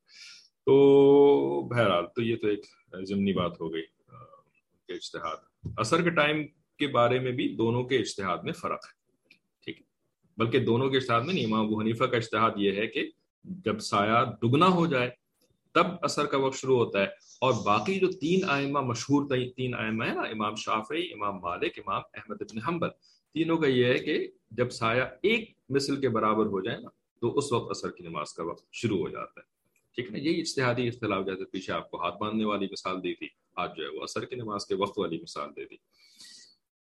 [0.66, 2.66] تو بہرحال تو یہ تو ایک
[3.08, 3.82] ضمنی بات ہو گئی
[4.90, 8.94] اجتہاد۔ اثر کے ٹائم کے بارے میں بھی دونوں کے اجتہاد میں فرق ہے،
[9.64, 9.84] ٹھیک ہے۔
[10.38, 13.12] بلکہ دونوں کے اجتہاد میں نہیں، امام ابو حنیفہ کا اجتہاد یہ ہے کہ
[13.44, 15.10] جب سایہ دگنا ہو جائے
[15.72, 17.08] تب اثر کا وقت شروع ہوتا ہے۔
[17.42, 22.02] اور باقی جو تین آئمہ مشہور تین آئمہ ہیں نا، امام شافعی، امام مالک، امام
[22.14, 22.90] احمد ابن حنبل۔
[23.34, 26.90] تینوں کا یہ ہے کہ جب سایہ ایک مثل کے برابر ہو جائے نا
[27.22, 29.58] تو اس وقت اثر کی نماز کا وقت شروع ہو جاتا ہے۔
[29.96, 33.14] ٹھیک ہے نا؟ یہی اشتہادی اختلاف جیسے پیچھے آپ کو ہاتھ باندھنے والی مثال دی
[33.14, 35.76] تھی آج جو ہے وہ اثر کی نماز کے وقت والی مثال دے دی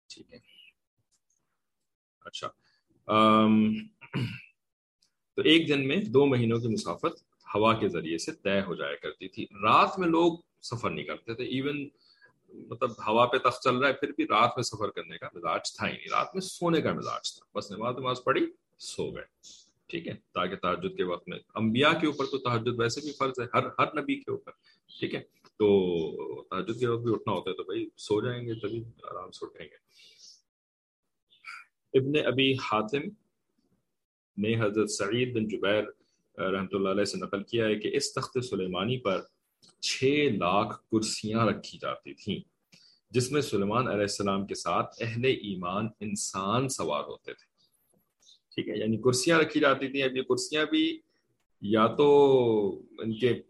[0.08, 0.38] ٹھیک ہے۔
[2.24, 2.48] اچھا۔
[5.34, 7.22] تو ایک دن میں دو مہینوں کی مسافت
[7.54, 11.34] ہوا کے ذریعے سے طے ہو جایا کرتی تھی۔ رات میں لوگ سفر نہیں کرتے
[11.34, 11.88] تھے۔ ایون
[12.48, 15.76] مطلب ہوا پہ تخت چل رہا ہے، پھر بھی رات میں سفر کرنے کا مزاج
[15.76, 18.46] تھا ہی نہیں۔ رات میں سونے کا مزاج تھا۔ بس نماز نماز پڑھی،
[18.78, 19.24] سو گئے۔
[19.90, 23.40] ٹھیک ہے؟ تاکہ تحجد کے وقت میں، انبیاء کے اوپر تو تحجد ویسے بھی فرض
[23.40, 24.52] ہے، ہر ہر نبی کے اوپر،
[24.90, 25.20] ٹھیک ہے؟
[25.58, 29.30] تو تحجد کے وقت بھی اٹھنا ہوتا ہے تو بھائی سو جائیں گے تبھی آرام
[29.30, 29.78] سے اٹھیں گے۔
[31.94, 33.08] ابن ابی حاتم
[34.36, 35.84] نے حضرت سعید بن جبیر
[36.38, 39.20] رحمۃ اللہ علیہ سے نقل کیا ہے کہ اس تخت سلیمانی پر
[39.80, 42.38] چھ لاکھ کرسیاں رکھی جاتی تھیں،
[43.12, 47.49] جس میں سلیمان علیہ السلام کے ساتھ اہل ایمان انسان سوار ہوتے تھے۔
[48.62, 50.98] ٹھیک ہے یعنی کرسیاں رکھی جاتی تھیں اب یہ کرسیاں بھی
[51.62, 52.06] یا تو
[52.98, 53.42] ان کے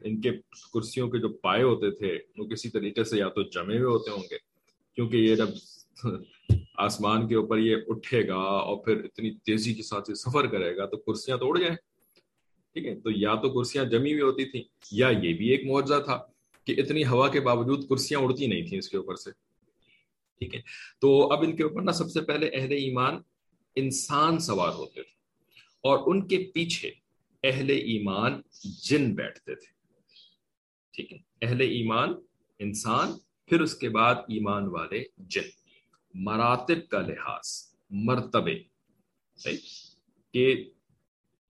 [0.00, 0.30] ان کے
[0.72, 4.10] کرسیوں کے جو پائے ہوتے تھے، وہ کسی طریقے سے یا تو جمے ہوئے ہوتے
[4.10, 4.38] ہوں گے۔
[4.94, 5.48] کیونکہ یہ جب
[6.78, 10.76] آسمان کے اوپر یہ اٹھے گا اور پھر اتنی تیزی کے ساتھ یہ سفر کرے
[10.76, 11.76] گا، تو کرسیاں تو اڑ جائیں۔
[12.72, 16.02] ٹھیک ہے، تو یا تو کرسیاں جمی ہوئی ہوتی تھیں، یا یہ بھی ایک معاوضہ
[16.04, 16.18] تھا
[16.64, 19.30] کہ اتنی ہوا کے باوجود کرسیاں اڑتی نہیں تھیں اس کے اوپر سے۔
[20.38, 20.60] ٹھیک ہے،
[21.00, 23.14] تو اب ان کے اوپر نا سب سے پہلے اہل ایمان
[23.78, 25.16] انسان سوار ہوتے تھے
[25.80, 26.90] اور ان کے پیچھے
[27.44, 29.66] اہل ایمان جن بیٹھتے تھے۔
[30.92, 32.14] ٹھیک ہے؟ اہل ایمان
[32.58, 33.12] انسان،
[33.46, 35.42] پھر اس کے بعد ایمان والے جن۔
[36.14, 38.54] مراتب کا لحاظ، مرتبے۔
[40.32, 40.70] کہ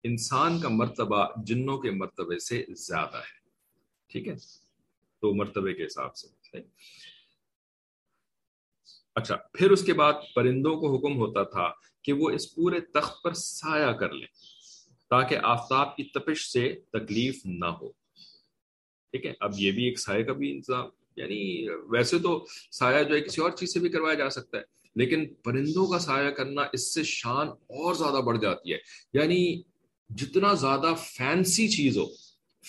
[0.03, 3.49] انسان کا مرتبہ جنوں کے مرتبے سے زیادہ ہے۔
[4.07, 4.35] ٹھیک ہے؟
[5.21, 6.59] تو مرتبے کے حساب سے۔
[9.15, 11.73] اچھا پھر اس کے بعد پرندوں کو حکم ہوتا تھا
[12.09, 14.27] کہ وہ اس پورے تخت پر سایہ کر لیں
[15.11, 17.89] تاکہ آفتاب کی تپش سے تکلیف نہ ہو۔
[19.11, 20.85] ٹھیک ہے؟ اب یہ بھی ایک سائے کا بھی انتظام
[21.17, 24.63] یعنی ویسے تو سایہ جو ہے کسی اور چیز سے بھی کروایا جا سکتا ہے،
[24.97, 28.79] لیکن پرندوں کا سایہ کرنا اس سے شان اور زیادہ بڑھ جاتی ہے۔
[29.13, 29.63] یعنی
[30.11, 32.07] جتنا زیادہ فینسی چیز ہو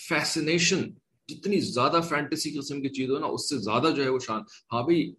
[0.08, 0.90] فیسنیشن
[1.28, 4.42] جتنی زیادہ فینٹیسی قسم کی چیز ہو نا، اس سے زیادہ جو ہے وہ شان۔
[4.72, 5.14] ہاں بھائی،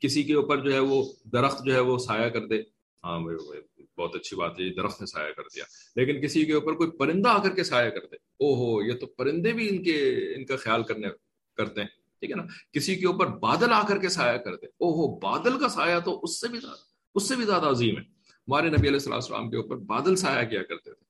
[0.00, 3.60] کسی کے اوپر جو ہے وہ درخت جو ہے وہ سایہ کر دے۔ ہاں بھائی
[3.98, 5.64] بہت اچھی بات ہے درخت نے سایہ کر دیا۔
[5.96, 8.92] لیکن کسی کے اوپر کوئی پرندہ آ کر کے سایہ کر دے۔ او ہو یہ
[8.92, 11.08] تو پرندے بھی ان کے، ان کا خیال کرنے
[11.56, 14.66] کرتے ہیں، ٹھیک ہے نا؟ کسی کے اوپر بادل آ کر کے سایہ کر دے۔
[14.66, 16.76] او ہو بادل کا سایہ تو اس سے بھی زیادہ،
[17.14, 18.02] اس سے بھی زیادہ عظیم ہے۔
[18.48, 21.04] ہمارے نبی علیہ السلام کے اوپر بادل سایہ کیا کرتے تھے،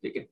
[0.00, 0.24] ٹھیک ہے؟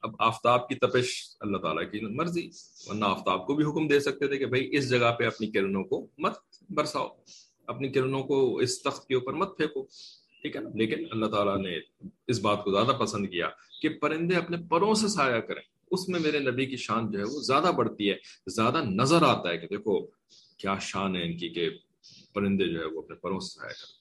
[0.00, 2.50] اب آفتاب کی تپش اللہ تعالیٰ کی مرضی،
[2.86, 5.84] ورنہ آفتاب کو بھی حکم دے سکتے تھے کہ بھائی اس جگہ پہ اپنی کرنوں
[5.84, 6.32] کو مت
[6.70, 7.08] برساؤ۔
[7.68, 9.82] اپنی کرنوں کو اس تخت کے اوپر مت پھینکو
[10.42, 11.78] ٹھیک ہے نا؟ لیکن اللہ تعالیٰ نے
[12.26, 13.48] اس بات کو زیادہ پسند کیا
[13.82, 17.24] کہ پرندے اپنے پروں سے سایہ کریں۔ اس میں میرے نبی کی شان جو ہے
[17.24, 20.00] وہ زیادہ بڑھتی ہے زیادہ نظر آتا ہے کہ دیکھو
[20.58, 21.70] کیا شان ہے ان کی کہ
[22.34, 23.98] پرندے جو ہے وہ اپنے پروں سے سایہ کرتے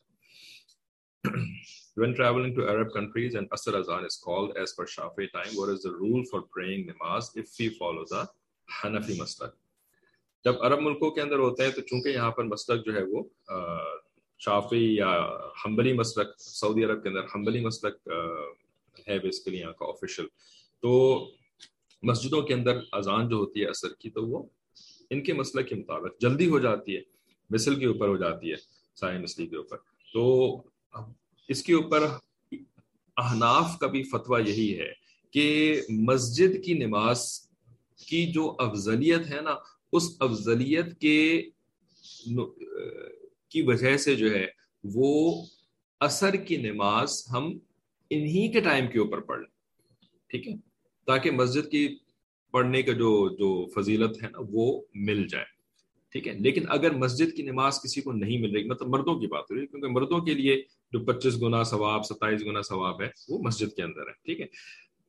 [1.98, 5.70] When traveling to Arab countries and Asr Azan is called as per Shafi time, what
[5.70, 8.28] is the rule for praying namaz if we follow the
[8.68, 9.54] Hanafi maslak?
[10.46, 13.24] جب عرب ملکوں کے اندر ہوتے ہیں تو چونکہ یہاں پر مسلک جو ہے وہ
[14.40, 15.10] شافی یا
[15.66, 18.08] حنبلی مسلک، سعودی عرب کے اندر حنبلی مسلک
[19.08, 20.28] ہے بیسکلی یہاں کا آفیشیل
[20.84, 20.92] تو
[22.04, 24.44] مسجدوں کے اندر اذان جو ہوتی ہے اثر کی، تو وہ
[25.10, 27.02] ان کے مسلک کے مطابق جلدی ہو جاتی ہے،
[27.50, 28.56] مثل کے اوپر ہو جاتی ہے
[28.96, 29.78] سائے مسلی کے اوپر۔
[30.14, 30.24] تو
[31.50, 32.06] اس کے اوپر
[33.18, 34.92] احناف کا بھی فتویٰ یہی ہے
[35.34, 37.26] کہ مسجد کی نماز
[38.06, 39.56] کی جو افضلیت ہے نا
[39.98, 41.50] اس افضلیت کے
[43.50, 44.46] کی وجہ سے جو ہے،
[44.84, 45.46] وہ
[46.00, 47.58] اثر کی نماز ہم
[48.10, 49.52] انہی کے ٹائم کے اوپر پڑھ لیں۔
[50.28, 50.54] ٹھیک ہے؟
[51.06, 51.98] تاکہ مسجد کی
[52.52, 55.46] پڑھنے کا جو جو فضیلت ہے نا، وہ مل جائے۔
[56.12, 59.28] ٹھیک ہے؟ لیکن اگر مسجد کی نماز کسی کو نہیں مل رہی مطلب مردوں کی
[59.28, 63.02] بات ہو رہی ہے، کیونکہ مردوں کے لیے جو پچیس گنا ثواب، ستائیس گنا ثواب
[63.02, 64.46] ہے، وہ مسجد کے اندر ہے۔ ٹھیک ہے؟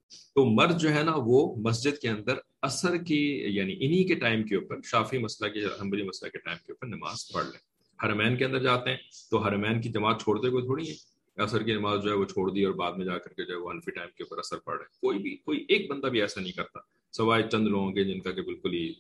[0.08, 4.42] تو مرد جو ہے نا وہ مسجد کے اندر اثر کی یعنی انہی کے ٹائم
[4.42, 7.68] کے اوپر شافی مسئلہ کے حمبری مسئلہ کے ٹائم کے اوپر نماز پڑھ لیں۔
[8.04, 8.96] حرمین کے اندر جاتے ہیں
[9.30, 12.50] تو حرمین کی جماعت چھوڑتے کوئی تھوڑی ہے اثر کی نماز جو ہے وہ چھوڑ
[12.50, 14.58] دی اور بعد میں جا کر کے جو ہے وہ انفی ٹائم کے اوپر اثر
[14.58, 16.78] پڑ رہے کوئی بھی کوئی ایک بندہ بھی ایسا نہیں کرتا۔
[17.12, 18.94] سوائے چند لوگوں کے جن کا کہ بالکل ہی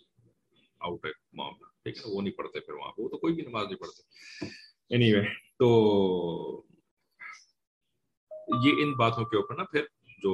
[0.80, 3.42] آؤٹ ہے معاملہ۔ ٹھیک ہے وہ نہیں پڑھتے پھر وہاں۔ پہ وہ تو کوئی بھی
[3.42, 4.02] نماز نہیں پڑھتے۔
[4.90, 6.62] اینی anyway, تو
[8.64, 9.82] یہ ان باتوں کے اوپر نا پھر
[10.22, 10.32] جو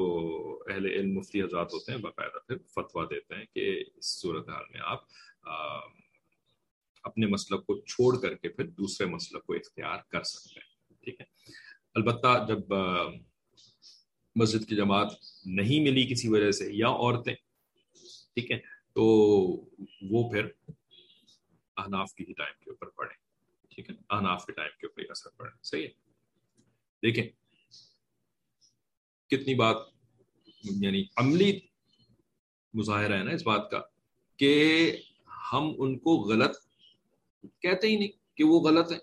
[0.69, 4.65] اہل علم مفتی حضرات ہوتے ہیں، باقاعدہ پھر فتویٰ دیتے ہیں کہ اس صورت حال
[4.73, 5.03] میں آپ
[7.05, 11.21] اپنے مسلک کو چھوڑ کر کے پھر دوسرے مسلک کو اختیار کر سکتے ہیں، ٹھیک
[11.21, 11.27] ہے؟
[11.95, 12.73] البتہ جب
[14.37, 15.13] مسجد کی جماعت
[15.47, 17.35] نہیں ملی کسی وجہ سے یا عورتیں،
[18.35, 18.59] ٹھیک ہے؟
[18.93, 19.05] تو
[20.11, 20.49] وہ پھر
[21.77, 23.17] احناف کی ہی ٹائم کے اوپر پڑھیں،
[23.71, 25.93] ٹھیک ہے؟ احناف کے ٹائم کے اوپر اثر پڑے صحیح ہے؟
[27.03, 27.29] دیکھیں
[29.37, 29.77] کتنی بات
[30.65, 31.51] یعنی عملی
[32.75, 33.81] مظاہرہ ہے نا اس بات کا،
[34.39, 34.53] کہ
[35.53, 36.57] ہم ان کو غلط
[37.63, 38.99] کہتے ہی نہیں کہ وہ غلط ہیں،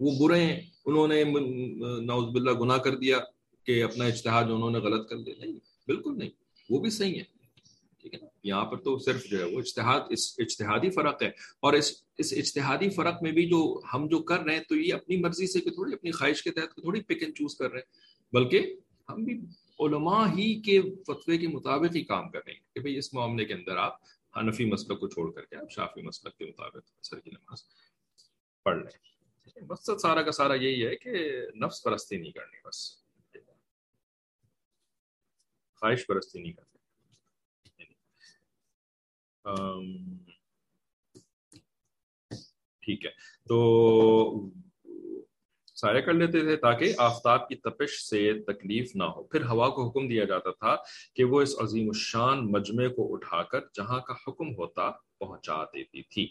[0.00, 3.18] وہ برے ہیں، انہوں نے نوز باللہ گناہ کر دیا
[3.66, 5.52] کہ اپنا اشتہاد انہوں نے غلط کر دیا، نہیں،
[5.88, 6.30] بالکل نہیں،
[6.68, 7.24] وہ بھی صحیح ہے
[8.02, 11.28] ٹھیک ہے نا؟ یہاں پر تو صرف جو ہے وہ اشتہاد اس اجتہادی فرق ہے،
[11.60, 13.60] اور اس اس اجتہادی فرق میں بھی جو
[13.94, 16.50] ہم جو کر رہے ہیں تو یہ اپنی مرضی سے کہ تھوڑی اپنی خواہش کے
[16.50, 17.88] تحت تھوڑی پک اینڈ چوز کر رہے ہیں،
[18.32, 18.74] بلکہ
[19.08, 19.34] ہم بھی
[19.80, 23.44] علماء ہی کے فتوے کے مطابق ہی کام کر رہے ہیں کہ بھئی اس معاملے
[23.44, 24.00] کے اندر آپ
[24.36, 27.64] حنفی مسلک کو چھوڑ کر کے آپ شافی مسلک کے مطابق اثر کی نماز
[28.62, 29.10] پڑھ لیں۔
[29.68, 33.00] مقصد سارا کا سارا یہی ہے کہ نفس پرستی نہیں کرنی، بس۔
[35.76, 36.70] خواہش پرستی نہیں کرنی۔
[37.78, 37.94] یعنی،
[42.80, 43.10] ٹھیک ہے۔
[43.48, 44.50] تو
[45.80, 49.88] سایہ کر لیتے تھے تاکہ آفتاب کی تپش سے تکلیف نہ ہو۔ پھر ہوا کو
[49.88, 50.76] حکم دیا جاتا تھا
[51.14, 56.02] کہ وہ اس عظیم الشان مجمع کو اٹھا کر جہاں کا حکم ہوتا پہنچا دیتی
[56.02, 56.24] تھی۔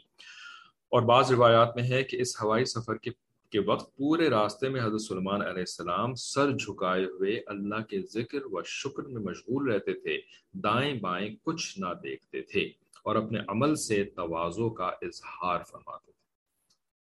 [0.91, 3.11] اور بعض روایات میں ہے کہ اس ہوائی سفر کے
[3.51, 8.39] کے وقت پورے راستے میں حضرت سلمان علیہ السلام سر جھکائے ہوئے اللہ کے ذکر
[8.43, 10.19] و شکر میں مشغول رہتے تھے،
[10.53, 12.61] دائیں بائیں کچھ نہ دیکھتے تھے
[13.03, 16.25] اور اپنے عمل سے توازو کا اظہار فرماتے تھے۔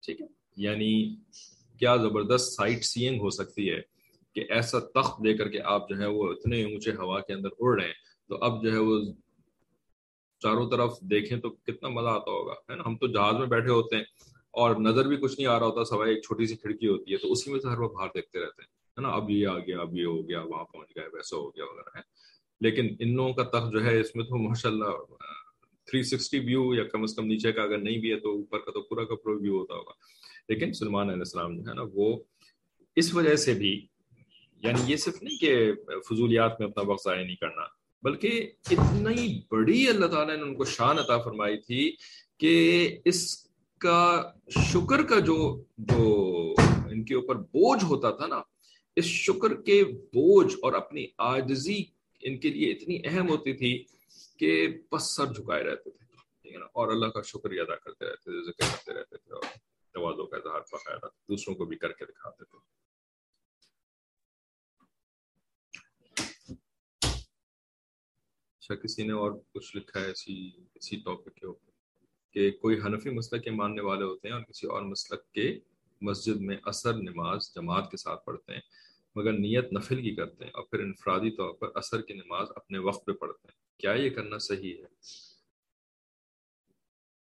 [0.02, 0.26] ٹھیک ہے؟
[0.56, 1.16] یعنی
[1.82, 3.80] کیا زبردست سائٹ سینگ ہو سکتی ہے
[4.34, 7.48] کہ ایسا تخت دے کر کے آپ جو ہے وہ اتنے اونچے ہوا کے اندر
[7.58, 9.00] اڑ رہے ہیں۔ تو اب جو ہے وہ
[10.42, 13.70] چاروں طرف دیکھیں تو کتنا مزہ آتا ہوگا، ہے نا؟ ہم تو جہاز میں بیٹھے
[13.70, 14.04] ہوتے ہیں
[14.50, 17.16] اور نظر بھی کچھ نہیں آ رہا ہوتا، سوائے ایک چھوٹی سی کھڑکی ہوتی ہے،
[17.16, 19.80] تو اسی میں سے ہر وقت باہر دیکھتے رہتے ہیں نا؟ اب یہ آ گیا،
[19.80, 22.02] اب یہ ہو گیا، وہاں پہنچ گیا ویسا ہو گیا، وغیرہ، ہے۔
[22.60, 25.14] لیکن ان لوگوں کا تخت جو ہے، اس میں تو ماشاء اللہ
[25.86, 28.58] تھری سکسٹی ویو یا کم از کم نیچے کا اگر نہیں بھی ہے تو اوپر
[28.58, 29.92] کا تو پورا کا پورا ویو ہوتا ہوگا۔
[30.48, 32.16] لیکن سلمان علیہ السلام جو ہے نا وہ
[32.96, 33.74] اس وجہ سے بھی
[34.62, 37.62] یعنی یہ صرف نہیں کہ فضولیات میں اپنا وقت ضائع نہیں کرنا،
[38.02, 41.90] بلکہ اتنی بڑی اللہ تعالیٰ نے ان کو شان عطا فرمائی تھی
[42.38, 42.52] کہ
[43.04, 43.22] اس
[43.80, 44.32] کا
[44.72, 45.38] شکر کا جو
[45.78, 46.54] جو
[46.90, 48.40] ان کے اوپر بوجھ ہوتا تھا نا،
[48.96, 49.82] اس شکر کے
[50.14, 51.82] بوجھ اور اپنی آجزی
[52.20, 53.72] ان کے لیے اتنی اہم ہوتی تھی
[54.38, 56.04] کہ بس سر جھکائے رہتے تھے،
[56.42, 59.34] ٹھیک ہے نا؟ اور اللہ کا شکریہ ادا کرتے رہتے تھے، ذکر کرتے رہتے تھے
[59.34, 59.44] اور
[59.94, 62.58] توازوں کا اظہار باقاعدہ دوسروں کو بھی کر کے دکھاتے تھے۔
[68.58, 71.70] اچھا کسی نے اور کچھ لکھا ہے اسی اسی ٹاپک کے اوپر
[72.30, 75.58] کہ کوئی حنفی مسلک کے ماننے والے ہوتے ہیں اور کسی اور مسلک کے
[76.00, 78.60] مسجد میں اثر نماز جماعت کے ساتھ پڑھتے ہیں،
[79.14, 82.78] مگر نیت نفل کی کرتے ہیں اور پھر انفرادی طور پر اثر کی نماز اپنے
[82.78, 84.86] وقت پہ پڑھتے ہیں۔ کیا یہ کرنا صحیح ہے؟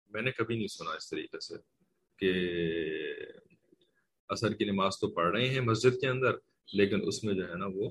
[0.10, 1.80] میں نے کبھی نہیں سنا اس طریقے سے۔
[2.21, 2.34] کہ
[4.27, 6.36] اثر کی نماز تو پڑھ رہے ہیں مسجد کے اندر،
[6.73, 7.89] لیکن اس میں جو ہے نا وہ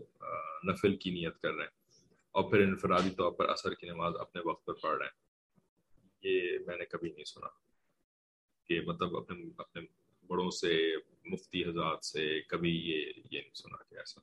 [0.64, 1.80] نفل کی نیت کر رہے ہیں۔
[2.32, 5.30] اور پھر انفرادی طور پر اثر کی نماز اپنے وقت پر پڑھ رہے ہیں۔
[6.22, 7.48] یہ میں نے کبھی نہیں سنا
[8.68, 9.82] کہ مطلب اپنے اپنے
[10.26, 14.20] بڑوں سے، مفتی حضرات سے کبھی یہ یہ نہیں سنا کہ ایسا۔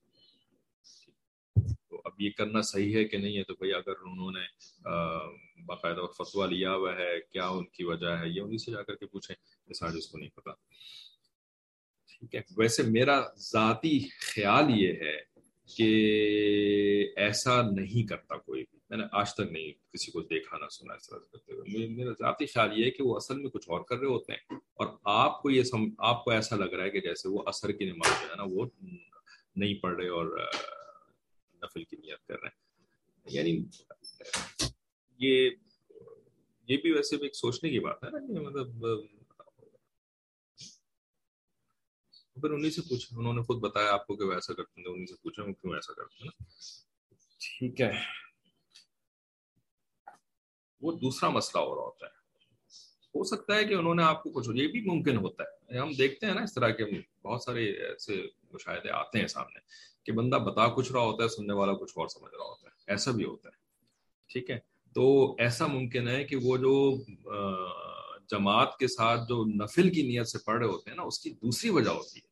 [2.17, 4.39] اب یہ کرنا صحیح ہے کہ نہیں ہے؟ تو بھائی اگر انہوں نے
[5.65, 8.95] باقاعدہ فتویٰ لیا ہوا ہے، کیا ان کی وجہ ہے؟ یہ انہیں سے جا کر
[8.95, 9.35] کے پوچھیں
[9.67, 10.51] اس آج اس کو نہیں پتا۔
[12.07, 15.17] ٹھیک ہے۔ ویسے میرا ذاتی خیال یہ ہے
[15.77, 15.89] کہ
[17.15, 20.93] ایسا نہیں کرتا کوئی بھی۔ میں نے آج تک نہیں کسی کو دیکھا، نہ سنا
[20.93, 23.69] اس طرح سے کرتے ہوئے۔ میرا ذاتی خیال یہ ہے کہ وہ اصل میں کچھ
[23.69, 26.83] اور کر رہے ہوتے ہیں۔ اور آپ کو یہ سم، آپ کو ایسا لگ رہا
[26.83, 28.65] ہے کہ جیسے وہ اثر کی نماز جو ہے نا، وہ
[29.55, 30.49] نہیں پڑھ رہے اور
[31.61, 32.55] نفل کی نیت کر رہے ہیں۔
[33.25, 33.65] یعنی
[35.17, 35.49] یہ
[36.67, 38.85] یہ بھی ویسے بھی ایک سوچنے کی بات ہے نا کہ مطلب
[42.41, 44.87] پھر انہیں سے پوچھیں انہوں نے خود بتایا آپ کو کہ وہ ایسا کرتے ہیں
[44.87, 46.45] انہیں سے پوچھیں وہ کیوں ایسا کرتے ہیں
[47.39, 47.91] ٹھیک ہے۔
[50.81, 52.11] وہ دوسرا مسئلہ ہو رہا ہوتا ہے۔
[53.15, 55.91] ہو سکتا ہے کہ انہوں نے آپ کو کچھ یہ بھی ممکن ہوتا ہے۔ ہم
[55.93, 56.83] دیکھتے ہیں نا اس طرح کے
[57.21, 59.59] بہت سارے ایسے مشاہدے آتے ہیں سامنے۔
[60.07, 62.71] کہ بندہ بتا کچھ رہا ہوتا ہے، سننے والا کچھ اور سمجھ رہا ہوتا ہے۔
[62.87, 63.53] ایسا بھی ہوتا ہے۔
[64.27, 64.59] ٹھیک ہے؟
[64.93, 67.03] تو ایسا ممکن ہے کہ وہ جو
[68.31, 71.29] جماعت کے ساتھ جو نفل کی نیت سے پڑھ رہے ہوتے ہیں نا، اس کی
[71.29, 72.27] دوسری وجہ ہوتی ہے۔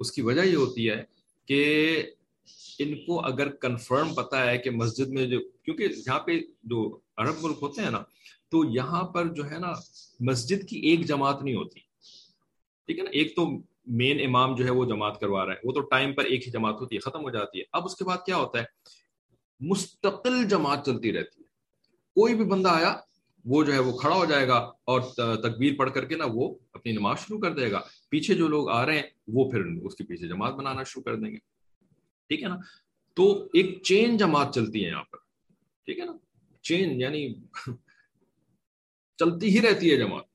[0.00, 1.02] اس کی وجہ یہ ہوتی ہے
[1.46, 2.02] کہ
[2.78, 6.32] ان کو اگر کنفرم پتا ہے کہ مسجد میں جو، کیونکہ یہاں پہ
[6.64, 8.02] جو عرب ملک ہوتے ہیں نا،
[8.48, 9.72] تو یہاں پر جو ہے نا،
[10.20, 11.80] مسجد کی ایک جماعت نہیں ہوتی۔
[12.86, 13.46] ٹھیک ہے نا؟ ایک تو
[13.86, 16.52] مین امام جو ہے وہ جماعت کروا رہا ہے۔ وہ تو ٹائم پر ایک ہی
[16.52, 18.64] جماعت ہوتی ہے، ختم ہو جاتی ہے۔ اب اس کے بعد کیا ہوتا ہے؟
[19.60, 21.44] مستقل جماعت چلتی رہتی ہے۔
[22.14, 22.96] کوئی بھی بندہ آیا،
[23.44, 25.00] وہ جو ہے وہ کھڑا ہو جائے گا اور
[25.42, 28.70] تکبیر پڑھ کر کے نا وہ اپنی نماز شروع کر دے گا۔ پیچھے جو لوگ
[28.70, 31.38] آ رہے ہیں، وہ پھر اس کے پیچھے جماعت بنانا شروع کر دیں گے۔
[32.28, 32.56] ٹھیک ہے نا؟
[33.14, 35.16] تو ایک چین جماعت چلتی ہے یہاں پر۔
[35.84, 36.12] ٹھیک ہے نا؟
[36.62, 37.34] چین یعنی
[39.18, 40.33] چلتی ہی رہتی ہے جماعت۔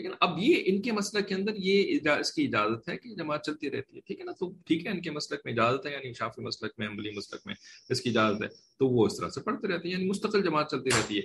[0.00, 2.96] ٹھیک ہے نا؟ اب یہ ان کے مسلک کے اندر یہ اس کی اجازت ہے
[2.96, 5.52] کہ جماعت چلتی رہتی ہے، ٹھیک ہے نا؟ تو ٹھیک ہے ان کے مسلک میں
[5.52, 7.54] اجازت ہے یعنی شافی مسلک میں امبلی مسلک میں
[7.90, 8.48] اس کی اجازت ہے،
[8.78, 11.22] تو وہ اس طرح سے پڑھتے رہتے ہیں یعنی مستقل جماعت چلتی رہتی ہے۔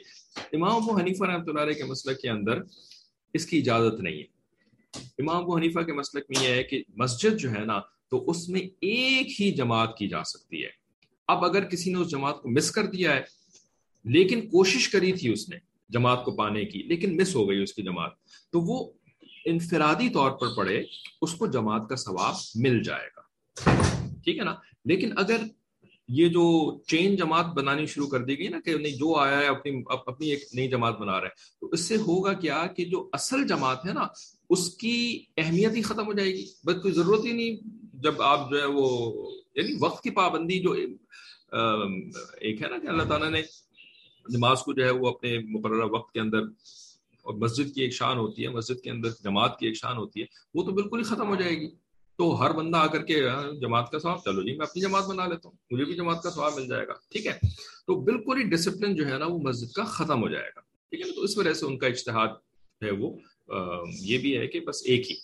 [0.54, 2.60] امام ابو حنیفہ رحمۃ اللہ علیہ کے مسلک کے اندر
[3.34, 4.24] اس کی اجازت نہیں ہے۔
[5.20, 8.50] امام ابو حنیفہ کے مسلک میں یہ ہے کہ مسجد جو ہے نا، تو اس
[8.50, 10.70] میں ایک ہی جماعت کی جا سکتی ہے۔
[11.28, 13.22] اب اگر کسی نے اس جماعت کو مس کر دیا ہے،
[14.06, 15.58] لیکن کوشش کری تھی اس نے
[15.90, 18.12] جماعت کو پانے کی، لیکن مس ہو گئی اس کی جماعت۔
[18.52, 18.92] تو وہ
[19.46, 20.84] انفرادی طور پر پڑھے،
[21.22, 23.22] اس کو جماعت کا ثواب مل جائے گا۔
[24.24, 24.56] ٹھیک ہے نا؟
[24.86, 25.38] لیکن اگر
[26.08, 26.44] یہ جو
[26.88, 30.30] چین جماعت بنانی شروع کر دی گئی نا کہ نہیں، جو آیا ہے، اپنی اپنی
[30.30, 33.86] ایک نئی جماعت بنا رہے ہیں، تو اس سے ہوگا کیا کہ جو اصل جماعت
[33.86, 34.08] ہے نا،
[34.50, 37.58] اس کی اہمیت ہی ختم ہو جائے گی۔ بس کوئی ضرورت ہی نہیں
[38.04, 38.88] جب آپ جو ہے وہ
[39.56, 43.42] یعنی وقت کی پابندی جو ایک ہے نا کہ اللہ تعالیٰ نے
[44.30, 46.40] نماز کو جو ہے وہ اپنے مقررہ وقت کے اندر
[47.22, 50.22] اور مسجد کی ایک شان ہوتی ہے، مسجد کے اندر جماعت کی ایک شان ہوتی
[50.22, 51.70] ہے، وہ تو بالکل ہی ختم ہو جائے گی۔
[52.18, 55.06] تو ہر بندہ آ کر کے ہاں، جماعت کا سواب چلو جی میں اپنی جماعت
[55.06, 57.40] بنا لیتا ہوں، مجھے بھی جماعت کا سواب مل جائے گا، ٹھیک ہے؟
[57.88, 60.60] تو بالکل ہی ڈسپلن جو ہے نا، وہ مسجد کا ختم ہو جائے گا،
[60.90, 62.28] ٹھیک ہے؟ نا تو اس وجہ سے ان کا اشتہاد
[62.84, 63.18] ہے وہ
[64.00, 65.16] یہ بھی ہے کہ بس ایک ہی۔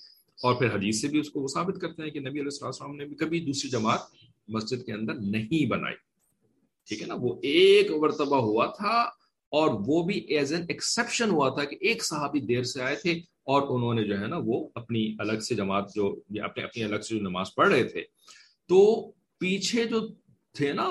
[0.43, 2.95] اور پھر حدیث سے بھی اس کو وہ ثابت کرتے ہیں کہ نبی علیہ السلام
[2.95, 3.99] نے بھی کبھی دوسری جماعت
[4.47, 5.95] مسجد کے اندر نہیں بنائی۔
[6.87, 9.01] ٹھیک ہے نا؟ وہ ایک مرتبہ ہوا تھا
[9.49, 13.11] اور وہ بھی ایز این ایکسپشن ہوا تھا کہ ایک صحابی دیر سے آئے تھے
[13.43, 17.01] اور انہوں نے جو ہے نا وہ اپنی الگ سے جماعت جو اپنے اپنی الگ
[17.01, 18.03] سے جو نماز پڑھ رہے تھے۔
[18.67, 20.07] تو پیچھے جو
[20.53, 20.87] تھے نا،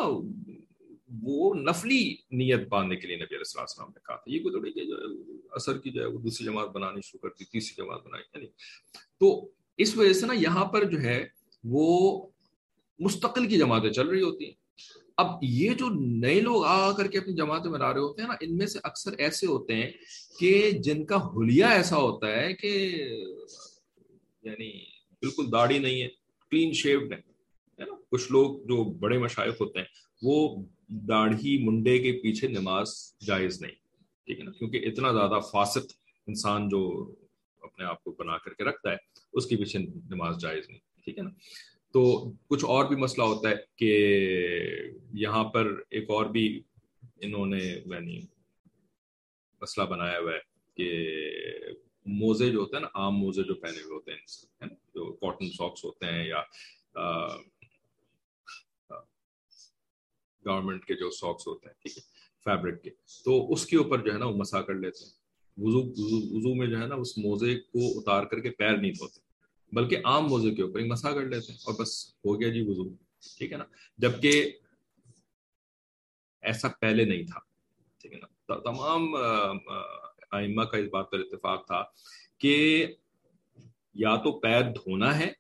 [1.23, 4.73] وہ نفلی نیت باندھنے کے لیے نبی علیہ السلام نے کہا تھا۔ یہ کوئی تھوڑی
[4.73, 4.97] کہ جو
[5.51, 8.47] اثر کی جو ہے وہ دوسری جماعت بنانی شروع کرتی تیسری جماعت بنائی یعنی
[9.21, 11.27] تو اس وجہ سے نا یہاں پر جو ہے
[11.65, 12.27] وہ
[12.99, 14.60] مستقل کی جماعتیں چل رہی ہوتی ہیں۔
[15.17, 15.89] اب یہ جو
[16.21, 18.79] نئے لوگ آ کر کے اپنی جماعتیں بنا رہے ہوتے ہیں نا، ان میں سے
[18.83, 19.91] اکثر ایسے ہوتے ہیں
[20.39, 22.71] کہ جن کا حلیہ ایسا ہوتا ہے کہ
[24.43, 24.71] یعنی
[25.23, 26.09] بالکل داڑھی نہیں ہے
[26.53, 29.87] کلین شیوڈ ہے نا؟ کچھ لوگ جو بڑے مشائق ہوتے ہیں،
[30.23, 30.65] وہ
[31.09, 32.95] داڑھی منڈے کے پیچھے نماز
[33.27, 33.75] جائز نہیں،
[34.27, 35.93] ٹھیک ہے نا؟ کیونکہ اتنا زیادہ فاسق
[36.27, 36.81] انسان جو
[37.63, 38.97] اپنے آپ کو بنا کر کے رکھتا ہے،
[39.33, 41.31] اس کے پیچھے نماز جائز نہیں، ٹھیک ہے نا؟
[41.93, 43.93] تو کچھ اور بھی مسئلہ ہوتا ہے کہ
[45.13, 46.63] یہاں پر ایک اور بھی
[47.21, 48.21] انہوں نے یعنی
[49.61, 50.39] مسئلہ بنایا ہوا ہے
[50.75, 50.89] کہ
[52.07, 54.21] موزے جو ہوتے ہیں نا، عام موزے جو پہنے ہوئے ہوتے ہیں
[54.95, 56.43] جو کاٹن ساکس ہوتے ہیں یا
[60.47, 62.03] گورنمنٹ کے جو ساکس ہوتے ہیں، ٹھیک ہے
[62.45, 62.91] فیبرک کے۔
[63.25, 65.13] تو اس کے اوپر جو ہے نا وہ مسا کر لیتے ہیں۔
[65.57, 65.81] وضو
[66.37, 69.30] وضو میں جو ہے نا اس موزے کو اتار کر کے پیر نہیں دھوتے۔
[69.73, 71.93] بلکہ عام موضوع کے اوپر مسا کر لیتے ہیں اور بس
[72.25, 72.89] ہو گیا جی وضو،
[73.39, 73.65] ٹھیک ہے نا؟
[73.99, 74.51] جبکہ
[76.43, 77.41] ایسا پہلے نہیں تھا،
[78.01, 79.15] ٹھیک ہے نا؟ تمام
[80.31, 81.83] آئمہ کا اس بات پر اتفاق تھا
[82.41, 82.87] کہ
[83.95, 85.31] یا تو پیر دھونا ہے،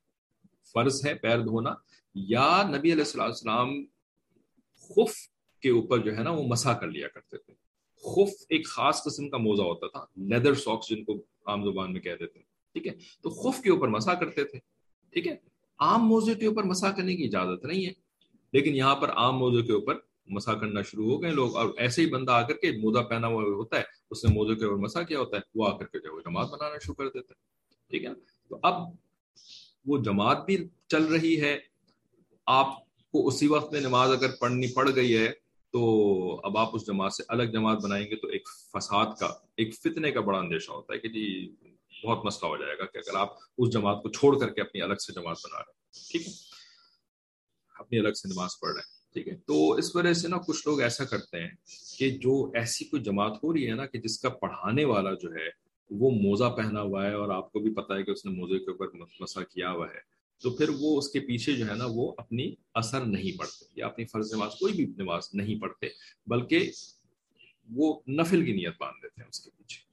[0.74, 1.74] فرض ہے پیر دھونا،
[2.14, 3.74] یا نبی علیہ السلام
[4.90, 5.16] خف
[5.62, 7.52] کے اوپر جو ہے نا وہ مسا کر لیا کرتے تھے۔
[8.04, 11.16] خف ایک خاص قسم کا موزہ ہوتا تھا، لیدر ساکس جن کو
[11.46, 12.92] عام زبان میں کہہ دیتے ہیں۔ ٹھیک ہے؟
[13.22, 14.58] تو خف کے اوپر مسا کرتے تھے،
[15.14, 15.36] ٹھیک ہے؟
[15.78, 17.92] عام موضوع کے اوپر مسا کرنے کی اجازت نہیں ہے،
[18.52, 19.98] لیکن یہاں پر عام موضوع کے اوپر
[20.28, 23.26] مسا کرنا شروع ہو گئے لوگ، اور ایسے ہی بندہ آ کر کے موزہ پہنا
[23.26, 25.86] ہوا ہوتا ہے، اس نے موضوع کے اوپر مسا کیا ہوتا ہے، وہ آ کر
[25.86, 27.38] کے جو جماعت بنانا شروع کر دیتا ہے،
[27.90, 28.14] ٹھیک ہے؟
[28.50, 28.82] تو اب
[29.86, 30.56] وہ جماعت بھی
[30.88, 31.56] چل رہی ہے،
[32.46, 32.78] آپ
[33.14, 35.28] کو اسی وقت میں نماز اگر پڑھنی پڑ گئی ہے،
[35.74, 39.74] تو اب آپ اس جماعت سے الگ جماعت بنائیں گے، تو ایک فساد کا، ایک
[39.74, 41.26] فتنے کا بڑا اندیشہ ہوتا ہے کہ جی
[42.04, 44.82] بہت مسئلہ ہو جائے گا کہ اگر آپ اس جماعت کو چھوڑ کر کے اپنی
[44.82, 46.32] الگ سے جماعت بنا رہے ہیں، ٹھیک ہے؟
[47.74, 50.66] اپنی الگ سے نماز پڑھ رہے ہیں، ٹھیک ہے؟ تو اس وجہ سے نا کچھ
[50.68, 51.50] لوگ ایسا کرتے ہیں
[51.98, 55.32] کہ جو ایسی کوئی جماعت ہو رہی ہے نا کہ جس کا پڑھانے والا جو
[55.32, 55.48] ہے
[55.90, 58.58] وہ موزہ پہنا ہوا ہے اور آپ کو بھی پتا ہے کہ اس نے موزے
[58.58, 60.00] کے اوپر مسا کیا ہوا ہے،
[60.42, 63.86] تو پھر وہ اس کے پیچھے جو ہے نا وہ اپنی اثر نہیں پڑھتے یا
[63.86, 65.88] اپنی فرض نماز کوئی بھی نماز نہیں پڑھتے،
[66.26, 66.70] بلکہ
[67.68, 69.88] وہ نفل کی نیت باندھ دیتے ہیں اس کے پیچھے۔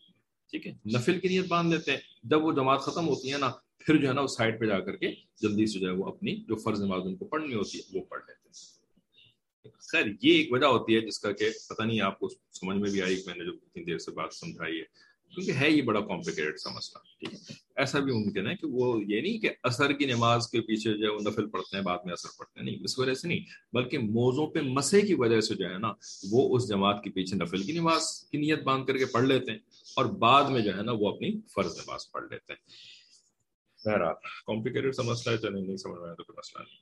[0.51, 3.51] ٹھیک ہے؟ نفل کی نیت باندھ دیتے ہیں۔ جب وہ جماعت ختم ہوتی ہے نا،
[3.77, 6.05] پھر جو ہے نا، اس سائڈ پہ جا کر کے جلدی سے جو ہے وہ
[6.05, 8.77] اپنی جو فرض نماز ان کو پڑھنی ہوتی ہے، وہ پڑھ لیتے ہیں۔
[9.79, 12.91] خیر، یہ ایک وجہ ہوتی ہے جس کا کہ پتہ نہیں آپ کو سمجھ میں
[12.91, 15.99] بھی آئی میں نے جو اتنی دیر سے بات سمجھائی ہے۔ کیونکہ ہے یہ بڑا
[15.99, 19.93] کمپلیکیٹڈ سا مسئلہ ٹھیک ہے؟ ایسا بھی ممکن ہے کہ وہ یہ نہیں کہ اثر
[19.93, 22.71] کی نماز کے پیچھے جو ہے وہ نفل پڑھتے ہیں، بعد میں اثر پڑھتے ہیں،
[22.71, 23.39] نہیں، اس وجہ سے نہیں،
[23.73, 25.93] بلکہ موضوع پہ مسے کی وجہ سے جو ہے نا،
[26.31, 29.51] وہ اس جماعت کے پیچھے نفل کی نماز کی نیت باندھ کر کے پڑھ لیتے
[29.51, 29.59] ہیں
[29.95, 32.71] اور بعد میں جو ہے نا وہ اپنی فرض نماز پڑھ لیتے ہیں۔
[33.85, 34.13] بہرحال
[34.45, 36.77] کمپلیکیٹڈ سا مسئلہ ہے چلے نہیں سمجھ میں آیا تو کوئی مسئلہ نہیں۔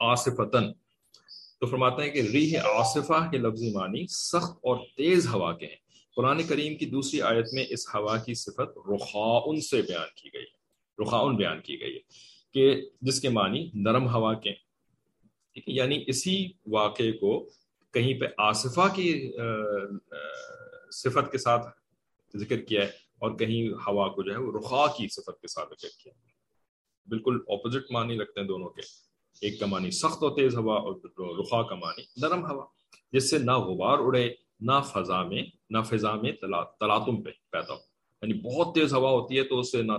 [0.00, 0.72] آصفتن
[1.60, 5.81] تو فرماتے ہیں کہ ریح آصفہ کے لفظی معنی سخت اور تیز ہوا کے ہیں۔
[6.16, 10.42] قرآن کریم کی دوسری آیت میں اس ہوا کی صفت رخاؤن سے بیان کی گئی
[10.42, 12.00] ہے رخاؤن بیان کی گئی ہے
[12.54, 14.52] کہ جس کے معنی نرم ہوا کے۔
[15.52, 16.36] ٹھیک ہے یعنی اسی
[16.66, 17.32] واقعے کو
[17.94, 19.32] کہیں پہ آصفہ کی
[20.92, 21.66] صفت کے ساتھ
[22.34, 25.74] ذکر کیا ہے اور کہیں ہوا کو جو ہے وہ رخا کی صفت کے ساتھ
[25.80, 26.12] ذکر کیا
[27.08, 28.82] بالکل اپوزٹ معنی لگتے ہیں دونوں کے۔
[29.42, 30.94] ایک کا معنی سخت اور تیز ہوا اور
[31.38, 32.64] رخا کا معنی نرم ہوا،
[33.12, 34.28] جس سے نہ غبار اڑے
[34.62, 37.78] نہ فضا میں، نہ فضا میں تلاتم پہ پیدا ہو۔
[38.22, 39.92] یعنی بہت تیز ہوا ہوتی ہے تو اس سے نہ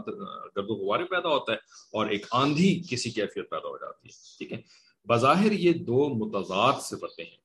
[0.56, 1.58] گرد و غبار پیدا ہوتا ہے
[1.92, 4.62] اور ایک آندھی کسی کیفیت پیدا ہو جاتی ہے، ٹھیک ہے؟
[5.08, 7.38] بظاہر یہ دو متضاد صفتیں ہیں،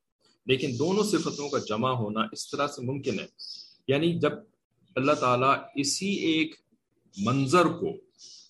[0.47, 3.27] لیکن دونوں صفتوں کا جمع ہونا اس طرح سے ممکن ہے۔
[3.89, 4.33] یعنی جب
[4.97, 6.55] اللہ تعالیٰ اسی ایک
[7.19, 7.91] منظر کو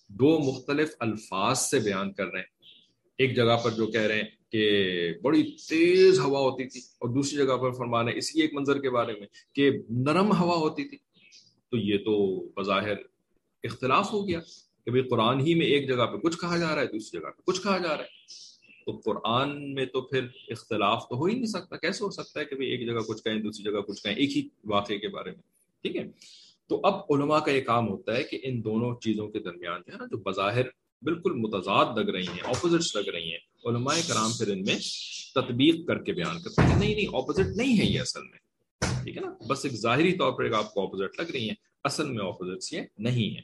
[0.07, 2.45] دو مختلف الفاظ سے بیان کر رہے ہیں،
[3.17, 7.37] ایک جگہ پر جو کہہ رہے ہیں کہ بڑی تیز ہوا ہوتی تھی اور دوسری
[7.37, 10.97] جگہ پر فرمانا اسی ایک منظر کے بارے میں کہ نرم ہوا ہوتی تھی۔
[11.71, 12.95] تو یہ تو بظاہر
[13.63, 14.39] اختلاف ہو گیا
[14.85, 17.29] کہ بھائی قرآن ہی میں ایک جگہ پہ کچھ کہا جا رہا ہے، دوسری جگہ
[17.29, 18.39] پہ کچھ کہا جا رہا ہے۔
[18.85, 22.45] تو قرآن میں تو پھر اختلاف تو ہو ہی نہیں سکتا۔ کیسے ہو سکتا ہے
[22.45, 25.31] کہ بھائی ایک جگہ کچھ کہیں، دوسری جگہ کچھ کہیں، ایک ہی واقعے کے بارے
[25.31, 25.41] میں؟
[25.81, 26.03] ٹھیک ہے؟
[26.67, 29.93] تو اب علماء کا یہ کام ہوتا ہے کہ ان دونوں چیزوں کے درمیان جو
[29.93, 30.63] ہے نا، جو بظاہر
[31.01, 34.75] بالکل متضاد لگ رہی ہیں اپوزٹس لگ رہی ہیں علماء کرام پھر ان میں
[35.35, 38.39] تطبیق کر کے بیان کرتے ہیں نہیں نہیں اپوزٹ نہیں ہے یہ اصل میں۔
[39.03, 41.55] ٹھیک ہے نا؟ بس ایک ظاہری طور پر ایک آپ کو اپوزٹ لگ رہی ہیں،
[41.83, 43.41] اصل میں اپوزٹس یہ نہیں ہیں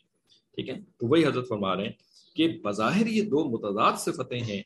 [0.55, 1.91] ٹھیک ہے؟ تو وہی حضرت فرما رہے ہیں
[2.35, 4.61] کہ بظاہر یہ دو متضاد صفتیں ہیں،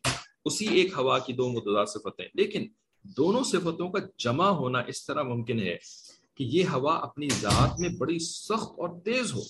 [0.46, 2.68] اسی ایک ہوا کی دو متضاد صفتیں۔ لیکن
[3.04, 5.78] دونوں صفتوں کا جمع ہونا اس طرح ممکن ہے
[6.36, 9.42] کہ یہ ہوا اپنی ذات میں بڑی سخت اور تیز ہو،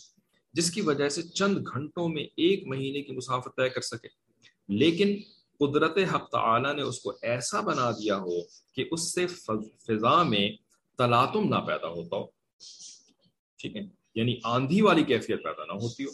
[0.53, 4.07] جس کی وجہ سے چند گھنٹوں میں ایک مہینے کی مسافت طے کر سکے۔
[4.69, 5.17] لیکن
[5.59, 8.41] قدرت حق تعالی نے اس کو ایسا بنا دیا ہو
[8.75, 9.27] کہ اس سے
[9.87, 10.51] فضا میں
[10.97, 12.25] تلاتم نہ پیدا ہوتا ہو۔
[13.57, 13.81] ٹھیک ہے؟
[14.15, 16.09] یعنی آندھی والی کیفیت پیدا نہ ہوتی ہو۔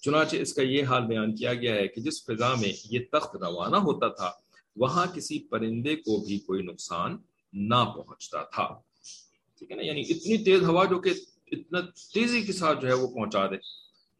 [0.00, 3.36] چنانچہ اس کا یہ حال بیان کیا گیا ہے کہ جس فضا میں یہ تخت
[3.36, 4.30] روانہ ہوتا تھا،
[4.76, 7.16] وہاں کسی پرندے کو بھی کوئی نقصان
[7.52, 8.80] نہ پہنچتا تھا۔
[9.58, 11.10] ٹھیک ہے نا؟ یعنی اتنی تیز ہوا جو کہ
[11.52, 11.80] اتنا
[12.14, 13.54] تیزی کے ساتھ جو ہے وہ پہنچا دے۔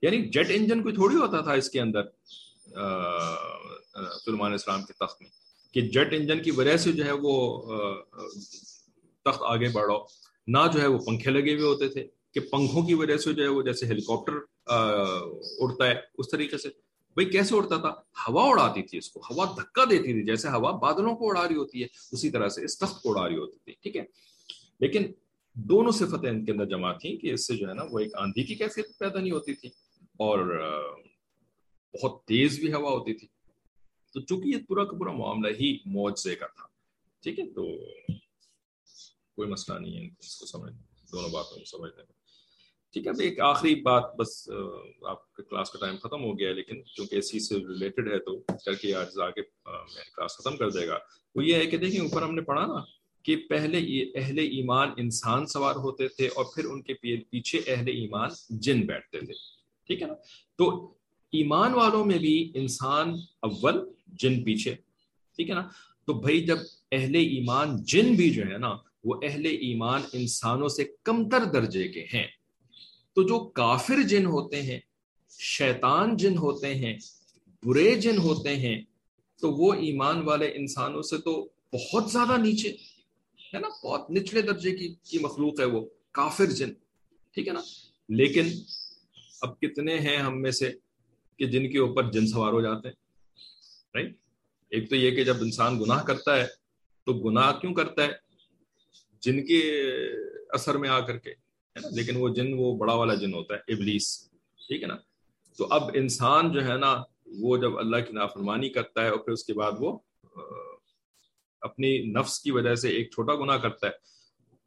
[0.02, 2.00] یعنی جیٹ انجن کوئی تھوڑی ہوتا تھا اس کے اندر۔
[4.24, 5.30] سلمان اسلام کے تخت میں،
[5.74, 7.34] کہ جیٹ انجن کی وجہ سے جو ہے وہ
[9.26, 9.98] تخت آگے بڑھو
[10.48, 13.42] نہ جو ہے وہ پنکھے لگے ہوئے ہوتے تھے، کہ پنکھوں کی وجہ سے جو
[13.42, 16.68] ہے وہ جیسے ہیلی کاپٹر اڑتا ہے، اس طریقے سے۔
[17.16, 20.70] بھائی، کیسے اڑتا تھا؟ ہوا اڑاتی تھی اس کو، ہوا دھکا دیتی تھی، جیسے ہوا
[20.78, 23.58] بادلوں کو اڑا رہی ہوتی ہے، اسی طرح سے اس تخت کو اڑا رہی ہوتی
[23.58, 24.04] تھی، ٹھیک ہے؟
[24.80, 25.10] لیکن
[25.56, 28.14] دونوں صفتیں ان کے اندر جمع تھیں کہ اس سے جو ہے نا وہ ایک
[28.18, 29.68] آندھی کی کیفیت پیدا نہیں ہوتی تھی،
[30.18, 30.38] اور
[31.94, 33.26] بہت تیز بھی ہوا ہوتی تھی۔
[34.14, 36.66] تو چونکہ یہ پورا کا پورا معاملہ ہی معجزے کا تھا،
[37.22, 37.64] ٹھیک ہے؟ تو
[39.34, 40.72] کوئی مسئلہ نہیں ہے اس کو سمجھ
[41.12, 42.12] دونوں باتوں کو سمجھنے میں
[42.94, 44.48] ٹھیک ہے، اب ایک آخری بات بس
[45.08, 48.18] آپ کے کلاس کا ٹائم ختم ہو گیا ہے، لیکن چونکہ اسی سے ریلیٹڈ ہے،
[48.18, 50.98] تو کر کے آج آگے میں کلاس ختم کر دے گا۔
[51.34, 52.84] وہ یہ ہے کہ دیکھیں، اوپر ہم نے پڑھا نا
[53.24, 57.88] کہ پہلے یہ اہل ایمان انسان سوار ہوتے تھے اور پھر ان کے پیچھے اہل
[57.88, 58.30] ایمان
[58.60, 59.34] جن بیٹھتے تھے،
[59.90, 60.14] ٹھیک ہے نا؟
[60.58, 60.94] تو
[61.34, 63.76] ایمان والوں میں بھی انسان اول،
[64.06, 64.74] جن پیچھے،
[65.36, 65.68] ٹھیک ہے نا؟
[66.06, 66.58] تو بھائی جب
[66.92, 72.06] اہل ایمان، جن بھی جو ہے نا، وہ اہل ایمان انسانوں سے کمتر درجے کے
[72.14, 72.26] ہیں۔
[73.14, 74.80] تو جو کافر جن ہوتے ہیں،
[75.30, 76.98] شیطان جن ہوتے ہیں،
[77.64, 78.82] برے جن ہوتے ہیں،
[79.40, 82.68] تو وہ ایمان والے انسانوں سے تو بہت زیادہ نیچے،
[83.54, 86.72] ہے نا؟ بہت نچلے درجے کی کی مخلوق ہے وہ، کافر جن،
[87.34, 87.60] ٹھیک ہے نا؟
[88.08, 88.46] لیکن
[89.40, 90.72] اب کتنے ہیں ہم میں سے؟
[91.38, 92.94] کہ جن کے اوپر جن سوار ہو جاتے ہیں
[93.94, 94.16] رائٹ
[94.72, 96.46] ایک تو یہ کہ جب انسان گناہ کرتا ہے،
[97.06, 98.12] تو گناہ کیوں کرتا ہے؟
[99.22, 99.60] جن کے
[100.48, 103.54] اثر میں آ کر کے، ہے نا؟ لیکن وہ جن، وہ بڑا والا جن ہوتا
[103.54, 104.08] ہے، ابلیس،
[104.68, 104.96] ٹھیک ہے نا؟
[105.58, 106.94] تو اب انسان جو ہے نا،
[107.40, 109.98] وہ جب اللہ کی نافرمانی کرتا ہے اور پھر اس کے بعد وہ
[111.62, 113.92] اپنی نفس کی وجہ سے ایک چھوٹا گناہ کرتا ہے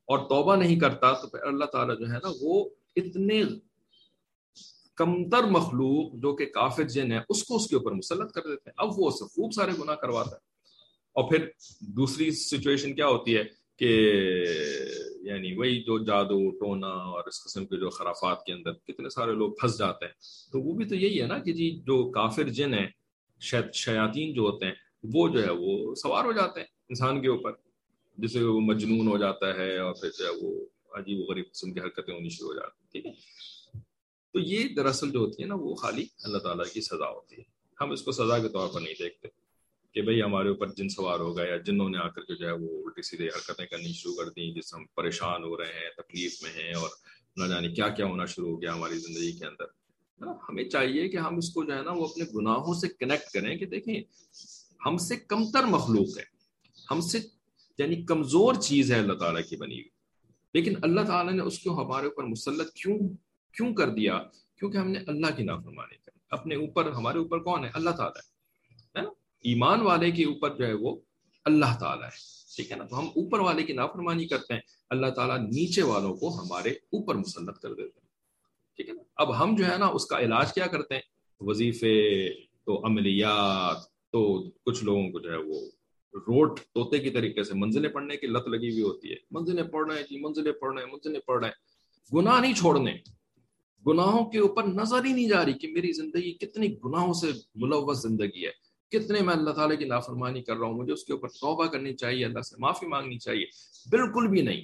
[0.05, 3.43] اور توبہ نہیں کرتا، تو پھر اللہ تعالیٰ جو ہے نا، وہ اتنے
[4.97, 8.69] کمتر مخلوق جو کہ کافر جن ہے اس کو اس کے اوپر مسلط کر دیتے
[8.69, 10.57] ہیں۔ اب وہ اسے خوب سارے گناہ کرواتا ہے۔
[11.13, 11.47] اور پھر
[11.81, 13.43] دوسری سچویشن کیا ہوتی ہے
[13.79, 14.13] کہ
[15.21, 19.31] یعنی وہی جو جادو، ٹونا اور اس قسم کے جو خرافات کے اندر کتنے سارے
[19.31, 20.13] لوگ پھنس جاتے ہیں۔
[20.51, 22.87] تو وہ بھی تو یہی ہے نا کہ جی جو کافر جن ہیں
[23.73, 24.73] شیاطین جو ہوتے ہیں،
[25.03, 27.51] وہ جو ہے وہ سوار ہو جاتے ہیں انسان کے اوپر۔
[28.17, 31.73] جسے وہ مجنون ہو جاتا ہے اور پھر جو ہے وہ عجیب و غریب قسم
[31.73, 33.56] کی حرکتیں ہونی شروع ہو جاتی ہیں، ٹھیک ہے؟
[34.33, 37.43] تو یہ دراصل جو ہوتی ہے نا، وہ خالی اللہ تعالیٰ کی سزا ہوتی ہے۔
[37.81, 39.27] ہم اس کو سزا کے طور پر نہیں دیکھتے
[39.93, 42.47] کہ بھئی ہمارے اوپر جن سوار ہو گیا یا جنہوں نے آ کر کے جو
[42.47, 45.89] ہے وہ الٹی سیدھے حرکتیں کرنی شروع کر دیں، جس ہم پریشان ہو رہے ہیں،
[45.97, 46.89] تکلیف میں ہیں اور
[47.37, 49.65] نہ جانے کیا کیا ہونا شروع ہو گیا ہماری زندگی کے اندر۔
[50.49, 53.57] ہمیں چاہیے کہ ہم اس کو جو ہے نا وہ اپنے گناہوں سے کنیکٹ کریں
[53.57, 54.01] کہ دیکھیں،
[54.85, 56.23] ہم سے کمتر مخلوق ہے۔
[56.91, 57.19] ہم سے
[57.77, 59.89] یعنی کمزور چیز ہے اللہ تعالیٰ کی بنی ہوئی۔
[60.53, 62.99] لیکن اللہ تعالیٰ نے اس کو ہمارے اوپر مسلط کیوں
[63.57, 64.23] کیوں کر دیا؟
[64.59, 68.21] کیونکہ ہم نے اللہ کی نافرمانی کری اپنے اوپر، ہمارے اوپر کون ہے؟ اللہ تعالیٰ
[68.95, 69.09] ہے نا؟
[69.43, 70.95] ایمان والے کے اوپر جو ہے وہ
[71.45, 72.15] اللہ تعالیٰ ہے،
[72.55, 76.15] ٹھیک ہے نا؟ تو ہم اوپر والے کی نافرمانی کرتے ہیں، اللہ تعالیٰ نیچے والوں
[76.15, 78.07] کو ہمارے اوپر مسلط کر دیتے ہیں،
[78.75, 81.01] ٹھیک ہے نا؟ اب ہم جو ہے نا، اس کا علاج کیا کرتے ہیں؟
[81.41, 82.29] وظیفے،
[82.65, 83.77] تو عملیات،
[84.11, 85.59] تو کچھ لوگوں کو جو ہے وہ
[86.13, 89.91] روٹ، طوطے کی طریقے سے منزلیں پڑھنے کی لت لگی ہوئی ہوتی ہے۔ منزلیں پڑھ
[89.91, 91.77] رہے ہیں جی منزلیں پڑھ رہے ہیں، منزلیں پڑھ رہے ہیں۔
[92.15, 92.97] گناہ نہیں چھوڑنے
[93.87, 98.01] گناہوں کے اوپر نظر ہی نہیں جا رہی کہ میری زندگی کتنی گناہوں سے ملوث
[98.01, 101.27] زندگی ہے، کتنے میں اللہ تعالیٰ کی نافرمانی کر رہا ہوں، مجھے اس کے اوپر
[101.27, 103.45] توبہ کرنی چاہیے، اللہ سے معافی مانگنی چاہیے،
[103.89, 104.61] بالکل بھی نہیں۔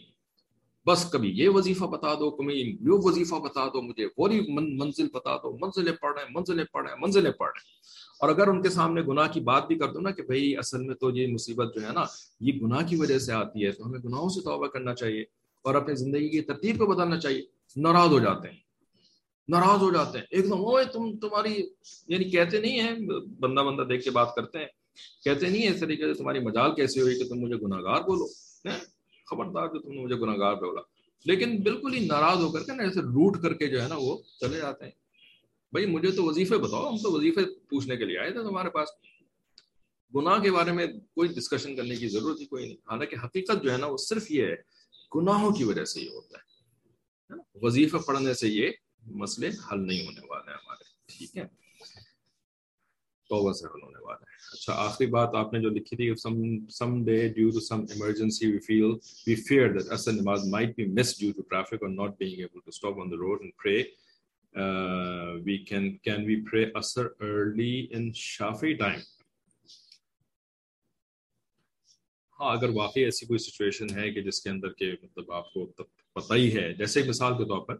[0.85, 4.41] بس کبھی یہ وظیفہ بتا دو، کبھی یہ وظیفہ بتا دو، مجھے وہی
[4.77, 7.83] منزل بتا دو، منزلیں پڑھ رہے ہیں، منزلیں پڑھ رہے ہیں، منزلیں پڑھ رہے ہیں۔
[8.19, 10.81] اور اگر ان کے سامنے گناہ کی بات بھی کر دو نا کہ بھائی اصل
[10.81, 12.03] میں تو یہ مصیبت جو ہے نا،
[12.39, 15.21] یہ گناہ کی وجہ سے آتی ہے، تو ہمیں گناہوں سے توبہ کرنا چاہیے
[15.61, 17.41] اور اپنی زندگی کی ترتیب کو بدلنا چاہیے،
[17.75, 18.62] ناراض ہو جاتے ہیں۔
[19.47, 21.67] ناراض ہو جاتے ہیں۔ ایک دم اوے تم، تمہاری
[22.07, 22.95] یعنی کہتے نہیں ہیں،
[23.39, 24.65] بندہ بندہ دیکھ کے بات کرتے ہیں۔
[25.23, 28.01] کہتے نہیں ہیں اس طریقے سے تمہاری مجال کیسی ہوئی کہ تم مجھے گناہ گار
[28.01, 28.25] بولو
[29.29, 30.81] خبردار جو تم نے مجھے گناہ گار بولا۔
[31.25, 33.95] لیکن بالکل ہی ناراض ہو کر کے نا ایسے روٹ کر کے جو ہے نا،
[33.97, 34.91] وہ چلے جاتے ہیں۔
[35.71, 38.89] بھائی، مجھے تو وظیفے بتاؤ، ہم تو وظیفے پوچھنے کے لیے آئے تھے تمہارے پاس۔
[40.15, 43.71] گناہ کے بارے میں کوئی ڈسکشن کرنے کی ضرورت ہی کوئی نہیں۔ حالانکہ حقیقت جو
[43.71, 44.55] ہے نا، وہ صرف یہ ہے،
[45.15, 46.43] گناہوں کی وجہ سے یہ ہوتا ہے۔
[47.61, 48.69] وظیفہ پڑھنے سے یہ
[49.05, 51.43] مسئلے حل نہیں ہونے والے ہیں ہمارے۔ ٹھیک ہے۔
[53.29, 56.67] توبہ سے حل ہونے والا ہے اچھا آخری بات آپ نے جو لکھی تھی some
[56.67, 58.83] some day due to some emergency we feel
[59.27, 62.59] we fear that اصل نماز might be miss due to traffic اور not being able
[62.59, 63.83] to stop on the road and pray
[65.43, 68.99] we can can we پرے اثر early in Shafi time
[72.39, 75.65] ہاں اگر واقعی ایسی کوئی سچویشن ہے کہ جس کے اندر کہ مطلب آپ کو
[76.13, 77.77] پتہ ہی ہے۔ جیسے مثال کے طور پر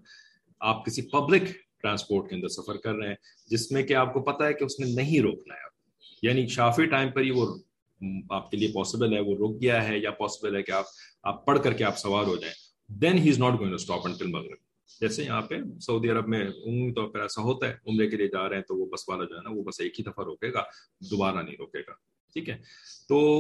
[0.64, 1.42] آپ کسی پبلک
[1.82, 3.16] ٹرانسپورٹ کے اندر سفر کر رہے ہیں،
[3.48, 5.74] جس میں کہ آپ کو پتا ہے کہ اس نے نہیں روکنا ہے۔
[6.22, 7.58] یعنی شافی ٹائم پر ہی وہ
[8.30, 10.86] آپ کے لیے پاسبل ہے، وہ رک گیا ہے یا پاسبل ہے کہ آپ
[11.24, 12.54] آپ پڑھ کر کے آپ سوار ہو جائیں۔
[12.88, 14.58] Then he is not going to stop until مغرب
[15.02, 18.28] جیسے یہاں پہ سعودی عرب میں عمومی طور پر ایسا ہوتا ہے، عمرے کے لیے
[18.28, 20.26] جا رہے ہیں تو وہ بس والا جو ہے نا، وہ بس ایک ہی دفعہ
[20.26, 20.64] روکے گا،
[21.12, 21.92] دوبارہ نہیں روکے گا۔
[22.34, 22.58] ٹھیک ہے؟
[23.10, 23.40] تو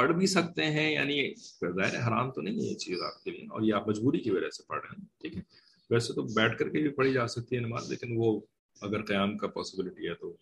[0.00, 3.46] پڑھ بھی سکتے ہیں یعنی ظاہر حرام تو نہیں ہے یہ چیز آپ کے لیے،
[3.46, 5.42] اور یہ آپ مجبوری کی وجہ سے پڑھ رہے ہیں، ٹھیک ہے؟
[5.90, 8.28] ویسے تو بیٹھ کر کے بھی پڑھی جا سکتی ہے نماز، لیکن وہ
[8.76, 10.32] اگر قیام کا پاسبلٹی ہے تو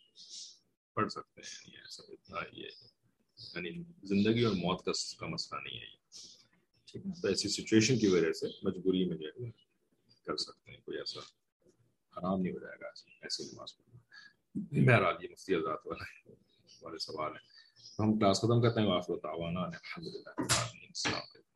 [0.96, 2.68] پڑھ سکتے ہیں یعنی ایسا اتنا یہ
[3.38, 3.70] یعنی
[4.02, 5.96] زندگی اور موت کا کا مسئلہ نہیں ہے یہ۔
[6.88, 9.50] ٹھیک ہے؟ تو ایسی سچویشن کی وجہ سے مجبوری میں جو ہے
[10.26, 11.20] کر سکتے ہیں، کوئی ایسا
[12.12, 12.86] حرام نہیں ہو جائے گا،
[13.22, 13.96] ایسی نماز پڑھنا۔
[14.86, 16.04] بہرحال یہ مفتی آزاد والا
[16.82, 17.32] والے سوال
[17.80, 21.48] ہیں ہم کلاس ختم کرتے ہیں واقع تعاون الحمد للہ السلام علیکم